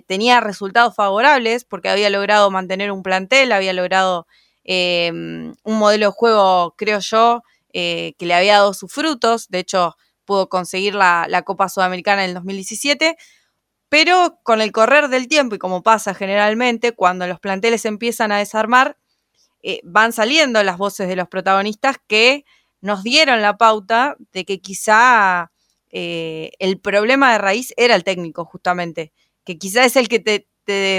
tenía 0.07 0.41
resultados 0.41 0.95
favorables 0.95 1.65
porque 1.65 1.87
había 1.87 2.09
logrado 2.09 2.49
mantener 2.49 2.91
un 2.91 3.03
plantel, 3.03 3.51
había 3.51 3.71
logrado 3.73 4.25
un 4.65 5.55
modelo 5.65 6.07
de 6.07 6.11
juego, 6.11 6.73
creo 6.75 6.97
yo, 6.97 7.43
eh, 7.77 8.15
que 8.17 8.25
le 8.25 8.33
había 8.33 8.53
dado 8.53 8.73
sus 8.73 8.89
frutos, 8.89 9.49
de 9.49 9.59
hecho 9.59 9.97
pudo 10.23 10.47
conseguir 10.47 10.95
la, 10.95 11.43
Copa 11.45 11.67
Sudamericana 11.67 12.23
en 12.23 12.29
el 12.29 12.35
2017, 12.35 13.17
pero 13.89 14.39
con 14.43 14.61
el 14.61 14.71
correr 14.71 15.09
del 15.09 15.27
tiempo 15.27 15.55
y 15.55 15.59
como 15.59 15.83
pasa 15.83 16.13
generalmente, 16.13 16.93
cuando 16.93 17.27
los 17.27 17.39
planteles 17.39 17.85
empiezan 17.85 18.31
a 18.31 18.37
desarmar, 18.37 18.97
eh, 19.63 19.79
van 19.83 20.13
saliendo 20.13 20.61
las 20.63 20.77
voces 20.77 21.07
de 21.07 21.15
los 21.15 21.27
protagonistas 21.27 21.97
que 22.07 22.45
nos 22.81 23.03
dieron 23.03 23.41
la 23.41 23.57
pauta 23.57 24.15
de 24.31 24.45
que 24.45 24.61
quizá 24.61 25.51
eh, 25.89 26.51
el 26.59 26.79
problema 26.79 27.31
de 27.31 27.39
raíz 27.39 27.73
era 27.77 27.95
el 27.95 28.03
técnico, 28.03 28.45
justamente, 28.45 29.11
que 29.43 29.57
quizá 29.57 29.83
es 29.85 29.95
el 29.95 30.07
que 30.07 30.19
te, 30.19 30.47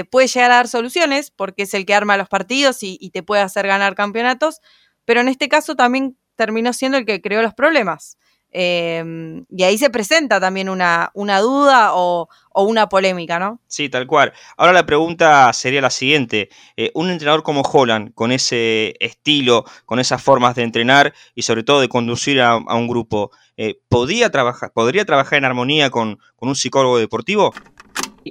puede 0.09 0.27
llegar 0.27 0.51
a 0.51 0.55
dar 0.55 0.67
soluciones, 0.67 1.31
porque 1.31 1.63
es 1.63 1.73
el 1.73 1.85
que 1.85 1.93
arma 1.93 2.17
los 2.17 2.29
partidos 2.29 2.83
y, 2.83 2.97
y 2.99 3.11
te 3.11 3.21
puede 3.23 3.41
hacer 3.41 3.67
ganar 3.67 3.95
campeonatos, 3.95 4.61
pero 5.05 5.21
en 5.21 5.27
este 5.27 5.49
caso 5.49 5.75
también 5.75 6.17
terminó 6.35 6.73
siendo 6.73 6.97
el 6.97 7.05
que 7.05 7.21
creó 7.21 7.41
los 7.41 7.53
problemas. 7.53 8.17
Em, 8.51 9.45
y 9.49 9.63
ahí 9.63 9.77
se 9.77 9.89
presenta 9.89 10.39
también 10.39 10.69
una, 10.69 11.11
una 11.13 11.39
duda 11.41 11.91
o, 11.93 12.29
una 12.55 12.89
polémica, 12.89 13.37
¿no? 13.37 13.59
Sí, 13.67 13.87
tal 13.87 14.07
cual. 14.07 14.33
Ahora 14.55 14.73
la 14.73 14.85
pregunta 14.85 15.51
sería 15.53 15.79
la 15.79 15.91
siguiente. 15.91 16.49
Eh, 16.75 16.91
un 16.95 17.11
entrenador 17.11 17.43
como 17.43 17.61
Holland, 17.61 18.13
con 18.15 18.31
ese 18.31 18.95
estilo, 18.99 19.63
con 19.85 19.99
esas 19.99 20.23
formas 20.23 20.55
de 20.55 20.63
entrenar 20.63 21.13
y 21.35 21.43
sobre 21.43 21.63
todo 21.63 21.81
de 21.81 21.89
conducir 21.89 22.41
a, 22.41 22.55
un 22.57 22.87
grupo, 22.87 23.29
eh, 23.57 23.79
¿podría, 23.89 24.31
trabajar, 24.31 24.71
¿podría 24.73 25.05
trabajar 25.05 25.37
en 25.37 25.45
armonía 25.45 25.91
con, 25.91 26.17
un 26.37 26.55
psicólogo 26.55 26.97
deportivo? 26.97 27.53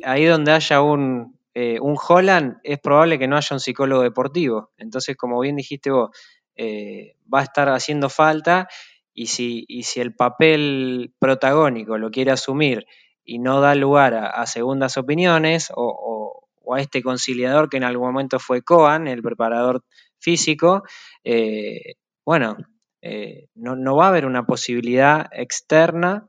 Ahí 0.05 0.25
donde 0.25 0.51
haya 0.51 0.81
un, 0.81 1.39
eh, 1.55 1.79
un 1.81 1.97
Holland, 1.97 2.57
es 2.65 2.81
probable 2.81 3.19
que 3.19 3.29
no 3.29 3.37
haya 3.37 3.55
un 3.55 3.61
psicólogo 3.61 4.03
deportivo. 4.03 4.73
Entonces, 4.77 5.17
como 5.17 5.39
bien 5.39 5.55
dijiste 5.55 5.91
vos, 5.91 6.11
eh, 6.57 7.17
va 7.33 7.41
a 7.41 7.43
estar 7.43 7.69
haciendo 7.69 8.09
falta 8.09 8.67
y 9.17 9.27
si, 9.29 9.67
si, 9.83 10.01
el 10.01 10.15
papel 10.15 11.15
protagónico 11.19 11.97
lo 11.97 12.11
quiere 12.11 12.33
asumir 12.33 12.87
y 13.25 13.39
no 13.39 13.63
da 13.63 13.75
lugar 13.75 14.13
a, 14.15 14.45
segundas 14.47 14.99
opiniones 14.99 15.73
o, 15.75 16.47
a 16.71 16.81
este 16.81 17.03
conciliador 17.03 17.71
que 17.71 17.79
en 17.79 17.85
algún 17.85 18.09
momento 18.09 18.39
fue 18.39 18.61
Coan, 18.61 19.09
el 19.09 19.23
preparador 19.23 19.85
físico, 20.19 20.83
eh, 21.25 21.95
bueno, 22.27 22.59
eh, 23.01 23.49
no, 23.55 23.97
va 23.97 24.05
a 24.05 24.09
haber 24.09 24.27
una 24.27 24.45
posibilidad 24.45 25.27
externa 25.33 26.27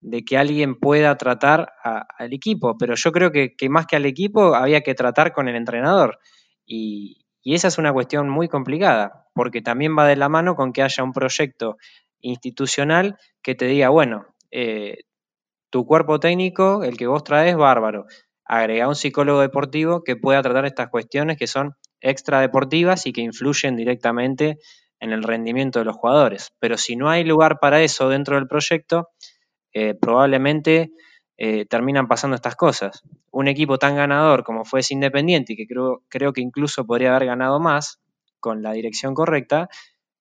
de 0.00 0.24
que 0.24 0.38
alguien 0.38 0.76
pueda 0.80 1.18
tratar 1.18 1.68
al 1.82 2.32
equipo, 2.32 2.78
pero 2.78 2.94
yo 2.94 3.12
creo 3.12 3.30
que, 3.30 3.54
que, 3.56 3.68
más 3.68 3.86
que 3.86 3.96
al 3.96 4.06
equipo 4.06 4.54
había 4.54 4.80
que 4.80 4.94
tratar 4.94 5.32
con 5.32 5.48
el 5.48 5.56
entrenador. 5.56 6.18
Y, 6.64 7.26
y 7.42 7.54
esa 7.54 7.68
es 7.68 7.78
una 7.78 7.92
cuestión 7.92 8.28
muy 8.28 8.48
complicada, 8.48 9.28
porque 9.32 9.62
también 9.62 9.96
va 9.96 10.04
de 10.04 10.16
la 10.16 10.28
mano 10.28 10.56
con 10.56 10.72
que 10.72 10.82
haya 10.82 11.04
un 11.04 11.12
proyecto 11.12 11.76
institucional 12.20 13.18
que 13.42 13.54
te 13.54 13.66
diga, 13.66 13.88
bueno, 13.88 14.26
eh, 14.50 14.98
tu 15.70 15.86
cuerpo 15.86 16.20
técnico, 16.20 16.84
el 16.84 16.96
que 16.96 17.06
vos 17.06 17.24
traes, 17.24 17.56
bárbaro. 17.56 18.06
Agrega 18.44 18.88
un 18.88 18.94
psicólogo 18.94 19.40
deportivo 19.40 20.02
que 20.04 20.16
pueda 20.16 20.42
tratar 20.42 20.66
estas 20.66 20.88
cuestiones 20.88 21.36
que 21.36 21.46
son 21.46 21.74
extradeportivas 22.00 23.06
y 23.06 23.12
que 23.12 23.20
influyen 23.20 23.76
directamente 23.76 24.58
en 25.00 25.12
el 25.12 25.22
rendimiento 25.22 25.78
de 25.78 25.84
los 25.84 25.96
jugadores. 25.96 26.52
Pero 26.58 26.76
si 26.78 26.96
no 26.96 27.10
hay 27.10 27.24
lugar 27.24 27.58
para 27.60 27.82
eso 27.82 28.08
dentro 28.08 28.36
del 28.36 28.46
proyecto, 28.46 29.08
eh, 29.72 29.94
probablemente 29.94 30.92
eh, 31.36 31.66
terminan 31.66 32.08
pasando 32.08 32.36
estas 32.36 32.56
cosas. 32.56 33.02
Un 33.30 33.48
equipo 33.48 33.78
tan 33.78 33.96
ganador 33.96 34.42
como 34.44 34.64
fue 34.64 34.80
ese 34.80 34.94
Independiente, 34.94 35.52
y 35.52 35.56
que 35.56 35.66
creo, 35.66 36.02
creo 36.08 36.32
que 36.32 36.40
incluso 36.40 36.86
podría 36.86 37.10
haber 37.14 37.26
ganado 37.26 37.60
más 37.60 38.00
con 38.40 38.62
la 38.62 38.72
dirección 38.72 39.14
correcta, 39.14 39.68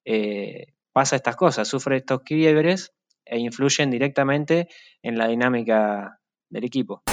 eh, 0.03 0.73
pasa 0.95 1.17
estas 1.17 1.35
cosas, 1.35 1.67
sufre 1.67 1.97
estos 1.97 2.21
quiebres 2.21 2.93
e 3.25 3.37
influyen 3.37 3.91
directamente 3.91 4.69
en 5.03 5.17
la 5.17 5.27
dinámica 5.27 6.21
del 6.49 6.63
equipo 6.63 7.03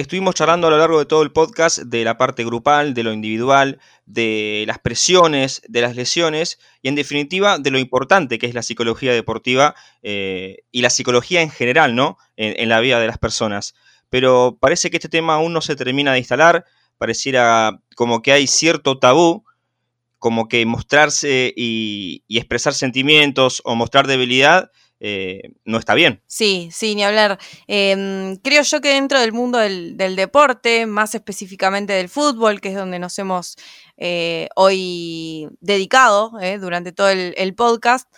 estuvimos 0.00 0.34
charlando 0.34 0.66
a 0.66 0.70
lo 0.70 0.78
largo 0.78 0.98
de 0.98 1.06
todo 1.06 1.22
el 1.22 1.32
podcast 1.32 1.78
de 1.78 2.04
la 2.04 2.18
parte 2.18 2.44
grupal, 2.44 2.92
de 2.92 3.02
lo 3.02 3.12
individual, 3.12 3.80
de 4.04 4.64
las 4.66 4.78
presiones, 4.78 5.62
de 5.68 5.80
las 5.80 5.96
lesiones 5.96 6.58
y 6.82 6.88
en 6.88 6.96
definitiva 6.96 7.58
de 7.58 7.70
lo 7.70 7.78
importante 7.78 8.38
que 8.38 8.46
es 8.46 8.54
la 8.54 8.62
psicología 8.62 9.14
deportiva 9.14 9.74
eh, 10.02 10.64
y 10.70 10.82
la 10.82 10.90
psicología 10.90 11.40
en 11.40 11.50
general, 11.50 11.94
¿no? 11.94 12.18
En, 12.36 12.68
la 12.68 12.80
vida 12.80 13.00
de 13.00 13.06
las 13.06 13.18
personas. 13.18 13.74
Pero 14.10 14.58
parece 14.60 14.90
que 14.90 14.98
este 14.98 15.08
tema 15.08 15.34
aún 15.34 15.52
no 15.52 15.62
se 15.62 15.76
termina 15.76 16.12
de 16.12 16.18
instalar, 16.18 16.66
pareciera 16.98 17.80
como 17.94 18.20
que 18.20 18.32
hay 18.32 18.46
cierto 18.46 18.98
tabú, 18.98 19.44
como 20.18 20.48
que 20.48 20.64
mostrarse 20.66 21.52
y 21.56 22.22
expresar 22.28 22.74
sentimientos 22.74 23.62
o 23.64 23.74
mostrar 23.74 24.06
debilidad 24.06 24.70
eh, 24.98 25.42
no 25.64 25.78
está 25.78 25.94
bien. 25.94 26.22
Sí, 26.26 26.70
sí, 26.72 26.94
ni 26.94 27.04
hablar. 27.04 27.38
Em, 27.66 28.36
creo 28.36 28.62
yo 28.62 28.80
que 28.80 28.94
dentro 28.94 29.20
del 29.20 29.32
mundo 29.32 29.58
del, 29.58 30.16
deporte, 30.16 30.86
más 30.86 31.14
específicamente 31.14 31.92
del 31.92 32.08
fútbol, 32.08 32.60
que 32.60 32.70
es 32.70 32.74
donde 32.74 32.98
nos 32.98 33.18
hemos 33.18 33.56
eh, 33.98 34.48
hoy 34.56 35.48
dedicado 35.60 36.32
eh, 36.40 36.58
durante 36.58 36.92
todo 36.92 37.10
el, 37.10 37.54
podcast, 37.54 38.08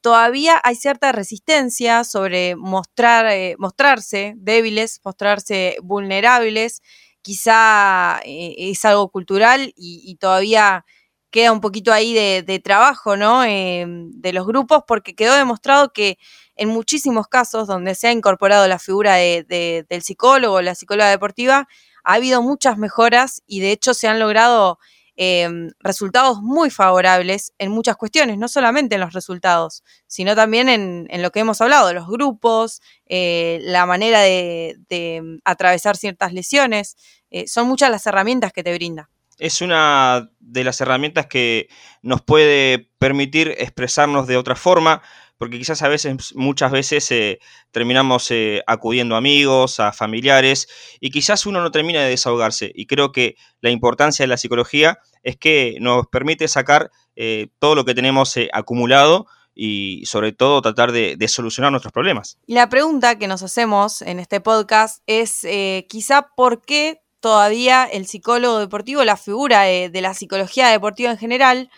todavía 0.00 0.60
hay 0.62 0.76
cierta 0.76 1.12
resistencia 1.12 2.04
sobre 2.04 2.56
mostrar, 2.56 3.26
mostrarse 3.58 4.34
débiles, 4.36 5.00
mostrarse 5.04 5.76
vulnerables. 5.82 6.82
Quizá 7.22 8.20
es 8.24 8.84
algo 8.84 9.10
cultural 9.10 9.72
y 9.76 10.16
todavía 10.16 10.84
queda 11.30 11.52
un 11.52 11.60
poquito 11.60 11.92
ahí 11.92 12.14
de, 12.14 12.60
trabajo, 12.64 13.16
¿no? 13.16 13.44
Eh, 13.44 13.84
de 13.86 14.32
los 14.32 14.46
grupos, 14.46 14.82
porque 14.86 15.14
quedó 15.14 15.34
demostrado 15.34 15.92
que 15.92 16.18
en 16.56 16.68
muchísimos 16.68 17.28
casos 17.28 17.66
donde 17.66 17.94
se 17.94 18.08
ha 18.08 18.12
incorporado 18.12 18.66
la 18.66 18.78
figura 18.78 19.14
de, 19.14 19.86
del 19.88 20.02
psicólogo, 20.02 20.60
la 20.60 20.74
psicóloga 20.74 21.10
deportiva, 21.10 21.68
ha 22.04 22.14
habido 22.14 22.42
muchas 22.42 22.78
mejoras 22.78 23.42
y 23.46 23.60
de 23.60 23.72
hecho 23.72 23.94
se 23.94 24.08
han 24.08 24.18
logrado 24.18 24.78
em, 25.16 25.70
resultados 25.80 26.40
muy 26.42 26.70
favorables 26.70 27.52
en 27.58 27.70
muchas 27.70 27.96
cuestiones, 27.96 28.38
no 28.38 28.48
solamente 28.48 28.94
en 28.94 29.02
los 29.02 29.12
resultados, 29.12 29.84
sino 30.06 30.34
también 30.34 30.68
en, 30.68 31.22
lo 31.22 31.30
que 31.30 31.40
hemos 31.40 31.60
hablado, 31.60 31.92
los 31.92 32.08
grupos, 32.08 32.80
eh, 33.06 33.58
la 33.62 33.84
manera 33.86 34.20
de, 34.20 35.40
atravesar 35.44 35.96
ciertas 35.96 36.32
lesiones. 36.32 36.96
Eh, 37.30 37.46
son 37.46 37.68
muchas 37.68 37.90
las 37.90 38.06
herramientas 38.06 38.52
que 38.52 38.62
te 38.64 38.72
brinda. 38.74 39.10
Es 39.38 39.62
una 39.62 40.30
de 40.40 40.64
las 40.64 40.80
herramientas 40.80 41.26
que 41.26 41.68
nos 42.02 42.22
puede 42.22 42.90
permitir 42.98 43.54
expresarnos 43.58 44.26
de 44.26 44.36
otra 44.36 44.56
forma, 44.56 45.02
porque 45.36 45.58
quizás 45.58 45.82
a 45.82 45.88
veces, 45.88 46.34
muchas 46.34 46.72
veces 46.72 47.10
eh, 47.12 47.38
terminamos 47.70 48.30
eh, 48.30 48.62
acudiendo 48.66 49.14
a 49.14 49.18
amigos, 49.18 49.78
a 49.78 49.92
familiares, 49.92 50.68
y 51.00 51.10
quizás 51.10 51.46
uno 51.46 51.60
no 51.60 51.70
termina 51.70 52.02
de 52.02 52.10
desahogarse. 52.10 52.72
Y 52.74 52.86
creo 52.86 53.12
que 53.12 53.36
la 53.60 53.70
importancia 53.70 54.24
de 54.24 54.28
la 54.28 54.36
psicología 54.36 54.98
es 55.22 55.36
que 55.36 55.76
nos 55.80 56.08
permite 56.08 56.48
sacar 56.48 56.90
eh, 57.14 57.48
todo 57.58 57.76
lo 57.76 57.84
que 57.84 57.94
tenemos 57.94 58.34
acumulado 58.52 59.26
y 59.54 60.02
sobre 60.06 60.32
todo 60.32 60.62
tratar 60.62 60.92
de, 60.92 61.16
solucionar 61.28 61.72
nuestros 61.72 61.92
problemas. 61.92 62.38
La 62.46 62.68
pregunta 62.68 63.18
que 63.18 63.26
nos 63.26 63.42
hacemos 63.42 64.02
en 64.02 64.20
este 64.20 64.40
podcast 64.40 65.02
es 65.06 65.44
quizá 65.88 66.30
por 66.36 66.62
qué 66.62 67.00
todavía 67.20 67.84
el 67.84 68.06
psicólogo 68.06 68.58
deportivo, 68.58 69.04
la 69.04 69.16
figura 69.16 69.62
de, 69.62 69.90
la 70.00 70.14
psicología 70.14 70.68
deportiva 70.68 71.10
en 71.10 71.18
general, 71.18 71.70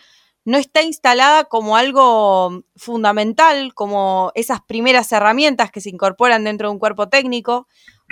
no 0.43 0.57
está 0.57 0.81
instalada 0.81 1.43
como 1.45 1.77
algo 1.77 2.63
fundamental, 2.75 3.73
como 3.73 4.31
esas 4.33 4.61
primeras 4.61 5.11
herramientas 5.11 5.71
que 5.71 5.81
se 5.81 5.89
incorporan 5.89 6.43
dentro 6.43 6.67
de 6.67 6.73
un 6.73 6.79
cuerpo 6.79 7.09
técnico, 7.09 7.67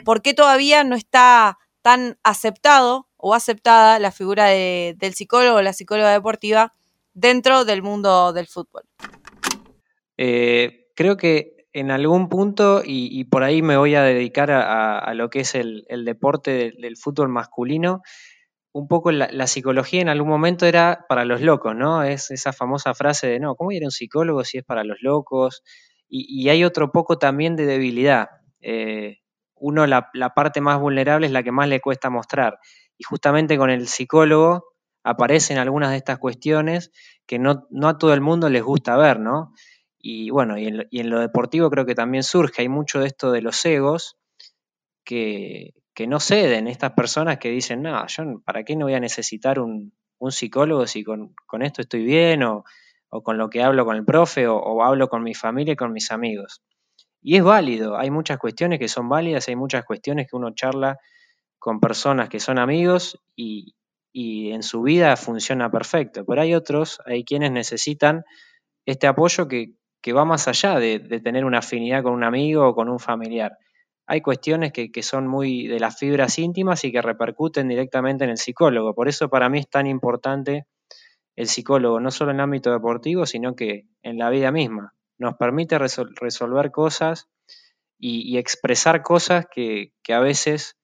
¿por 0.06 0.22
qué 0.22 0.34
todavía 0.34 0.84
no 0.84 0.96
está 0.96 1.58
tan 1.82 2.20
aceptado 2.24 3.08
o 3.18 3.34
aceptada 3.34 4.00
la 4.00 4.12
figura 4.12 4.46
del 4.46 5.14
psicólogo 5.14 5.58
o 5.58 5.62
la 5.62 5.74
psicóloga 5.74 6.12
deportiva 6.12 6.74
dentro 7.14 7.66
del 7.66 7.82
mundo 7.82 8.32
del 8.32 8.48
fútbol? 8.48 8.84
Eh, 10.18 10.88
creo 10.96 11.18
que 11.18 11.59
en 11.74 11.92
algún 11.92 12.30
punto, 12.30 12.82
y, 12.84 13.24
por 13.26 13.44
ahí 13.44 13.62
me 13.62 13.78
voy 13.78 13.96
a 13.96 14.02
dedicar 14.02 14.50
a, 14.52 15.14
lo 15.14 15.30
que 15.30 15.42
es 15.42 15.54
el, 15.56 15.86
deporte 16.06 16.74
del, 16.78 16.98
fútbol 16.98 17.30
masculino, 17.30 18.02
un 18.72 18.88
poco 18.88 19.12
la, 19.12 19.48
psicología 19.48 20.02
en 20.02 20.10
algún 20.10 20.30
momento 20.30 20.66
era 20.66 21.06
para 21.08 21.26
los 21.26 21.42
locos, 21.42 21.76
¿no? 21.76 22.04
Es 22.04 22.32
esa 22.32 22.54
famosa 22.54 22.94
frase 22.94 23.28
de, 23.28 23.40
no, 23.40 23.56
¿cómo 23.56 23.72
ir 23.72 23.84
a 23.84 23.88
un 23.88 23.92
psicólogo 23.92 24.44
si 24.44 24.60
es 24.60 24.64
para 24.64 24.84
los 24.84 24.98
locos? 25.02 25.64
Y, 26.08 26.50
hay 26.50 26.64
otro 26.64 26.92
poco 26.92 27.20
también 27.20 27.56
de 27.56 27.68
debilidad. 27.68 28.30
Eh, 28.62 29.18
uno, 29.56 29.86
la, 29.86 30.10
parte 30.36 30.62
más 30.62 30.80
vulnerable 30.80 31.28
es 31.28 31.34
la 31.34 31.44
que 31.44 31.52
más 31.52 31.68
le 31.68 31.82
cuesta 31.82 32.10
mostrar. 32.10 32.58
Y 32.98 33.04
justamente 33.04 33.58
con 33.58 33.70
el 33.70 33.88
psicólogo 33.88 34.66
aparecen 35.04 35.60
algunas 35.60 35.92
de 35.92 35.98
estas 35.98 36.18
cuestiones 36.18 36.92
que 37.28 37.38
no, 37.38 37.68
no 37.70 37.90
a 37.90 37.98
todo 37.98 38.14
el 38.14 38.22
mundo 38.22 38.50
les 38.50 38.64
gusta 38.64 38.98
ver, 38.98 39.20
¿no? 39.20 39.54
Y 40.02 40.30
bueno, 40.30 40.58
y 40.58 40.68
en, 40.68 41.10
lo 41.10 41.20
deportivo 41.20 41.70
creo 41.70 41.86
que 41.86 41.94
también 41.94 42.24
surge, 42.24 42.62
hay 42.62 42.70
mucho 42.70 43.02
de 43.02 43.08
esto 43.08 43.32
de 43.32 43.42
los 43.42 43.64
egos 43.66 44.18
que, 45.04 45.74
no 46.08 46.22
ceden, 46.22 46.68
estas 46.68 46.94
personas 46.94 47.40
que 47.40 47.50
dicen, 47.50 47.82
no, 47.82 48.08
yo 48.08 48.42
para 48.46 48.64
qué 48.64 48.78
no 48.78 48.86
voy 48.86 48.94
a 48.94 49.02
necesitar 49.02 49.60
un, 49.60 49.94
psicólogo 50.30 50.88
si 50.88 51.04
con, 51.04 51.36
esto 51.62 51.82
estoy 51.82 52.04
bien 52.04 52.44
o, 52.44 52.64
con 53.10 53.38
lo 53.38 53.50
que 53.50 53.62
hablo 53.62 53.84
con 53.86 53.98
el 53.98 54.06
profe 54.06 54.48
o, 54.48 54.82
hablo 54.82 55.10
con 55.10 55.24
mi 55.24 55.34
familia 55.34 55.74
y 55.74 55.76
con 55.76 55.92
mis 55.92 56.12
amigos. 56.12 56.62
Y 57.22 57.36
es 57.36 57.44
válido, 57.44 57.98
hay 57.98 58.10
muchas 58.12 58.38
cuestiones 58.38 58.80
que 58.80 58.88
son 58.88 59.10
válidas, 59.10 59.50
hay 59.50 59.58
muchas 59.58 59.84
cuestiones 59.84 60.28
que 60.30 60.38
uno 60.38 60.56
charla 60.56 60.98
con 61.58 61.82
personas 61.82 62.30
que 62.30 62.40
son 62.40 62.58
amigos 62.58 63.20
y, 63.36 63.76
y 64.14 64.52
en 64.52 64.64
su 64.64 64.82
vida 64.82 65.18
funciona 65.18 65.70
perfecto, 65.70 66.24
pero 66.26 66.42
hay 66.42 66.56
otros, 66.56 67.02
hay 67.06 67.26
quienes 67.26 67.52
necesitan 67.52 68.24
este 68.86 69.06
apoyo 69.08 69.50
que, 69.50 69.74
que 70.02 70.14
va 70.14 70.26
más 70.26 70.48
allá 70.48 70.80
de, 70.80 71.00
tener 71.00 71.46
una 71.46 71.60
afinidad 71.60 72.04
con 72.04 72.14
un 72.14 72.24
amigo 72.24 72.68
o 72.68 72.76
con 72.76 72.90
un 72.90 73.00
familiar. 73.00 73.58
Hay 74.08 74.22
cuestiones 74.22 74.72
que, 74.72 75.04
son 75.04 75.28
muy 75.28 75.68
de 75.68 75.80
las 75.80 76.00
fibras 76.00 76.40
íntimas 76.40 76.84
y 76.84 76.92
que 76.92 77.02
repercuten 77.02 77.68
directamente 77.68 78.24
en 78.24 78.32
el 78.32 78.38
psicólogo. 78.38 78.96
Por 78.96 79.08
eso 79.08 79.30
para 79.30 79.50
mí 79.50 79.60
es 79.60 79.70
tan 79.70 79.86
importante 79.88 80.66
el 81.36 81.48
psicólogo, 81.48 82.00
no 82.00 82.12
solo 82.12 82.32
en 82.32 82.38
el 82.38 82.44
ámbito 82.44 82.72
deportivo, 82.72 83.26
sino 83.26 83.56
que 83.56 83.86
en 84.02 84.18
la 84.18 84.30
vida 84.30 84.52
misma. 84.52 84.94
Nos 85.18 85.36
permite 85.36 85.78
resolver 85.78 86.72
cosas 86.72 87.30
y, 88.00 88.38
expresar 88.38 89.04
cosas 89.04 89.46
que, 89.54 89.92
a 90.10 90.20
veces 90.20 90.78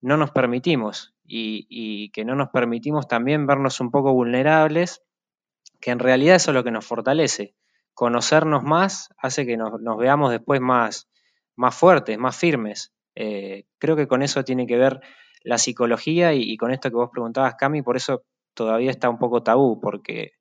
no 0.00 0.16
nos 0.16 0.30
permitimos 0.30 1.14
y, 1.24 1.66
y, 1.68 2.10
que 2.10 2.24
no 2.24 2.36
nos 2.36 2.48
permitimos 2.48 3.06
también 3.06 3.46
vernos 3.46 3.80
un 3.80 3.90
poco 3.90 4.14
vulnerables, 4.14 5.02
que 5.80 5.90
en 5.90 5.98
realidad 5.98 6.36
eso 6.36 6.52
es 6.52 6.54
lo 6.54 6.64
que 6.64 6.70
nos 6.70 6.86
fortalece 6.86 7.54
conocernos 7.94 8.62
más 8.62 9.10
hace 9.18 9.46
que 9.46 9.56
nos, 9.56 9.72
veamos 9.98 10.30
después 10.30 10.60
más, 10.60 11.08
más 11.56 11.74
fuertes, 11.74 12.18
más 12.18 12.36
firmes. 12.36 12.92
Eh, 13.14 13.66
creo 13.78 13.96
que 13.96 14.08
con 14.08 14.22
eso 14.22 14.44
tiene 14.44 14.66
que 14.66 14.76
ver 14.76 15.00
la 15.42 15.58
psicología 15.58 16.32
y, 16.34 16.56
con 16.56 16.72
esto 16.72 16.88
que 16.88 16.96
vos 16.96 17.10
preguntabas, 17.12 17.56
Cami, 17.56 17.82
por 17.82 17.96
eso 17.96 18.24
todavía 18.54 18.90
está 18.90 19.10
un 19.10 19.18
poco 19.18 19.42
tabú, 19.42 19.80
porque 19.80 20.32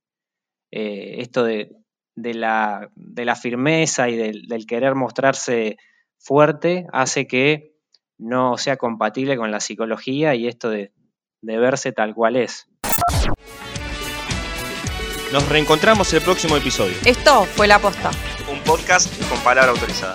eh, 0.72 1.16
esto 1.20 1.44
de, 1.44 1.76
la, 2.16 2.90
firmeza 3.42 4.10
y 4.10 4.16
del, 4.16 4.66
querer 4.68 4.96
mostrarse 4.96 5.78
fuerte 6.20 6.86
hace 6.94 7.28
que 7.28 7.76
no 8.18 8.58
sea 8.58 8.78
compatible 8.78 9.38
con 9.38 9.50
la 9.50 9.60
psicología 9.60 10.36
y 10.36 10.48
esto 10.48 10.70
de 10.70 10.92
verse 11.42 11.92
tal 11.92 12.14
cual 12.14 12.36
es. 12.36 12.68
Nos 15.32 15.48
reencontramos 15.48 16.12
el 16.14 16.22
próximo 16.22 16.58
episodio. 16.58 16.96
Esto 17.06 17.46
fue 17.56 17.66
La 17.66 17.80
Posta. 17.80 18.12
Un 18.52 18.60
podcast 18.62 19.08
con 19.30 19.40
palabra 19.40 19.72
autorizada. 19.72 20.14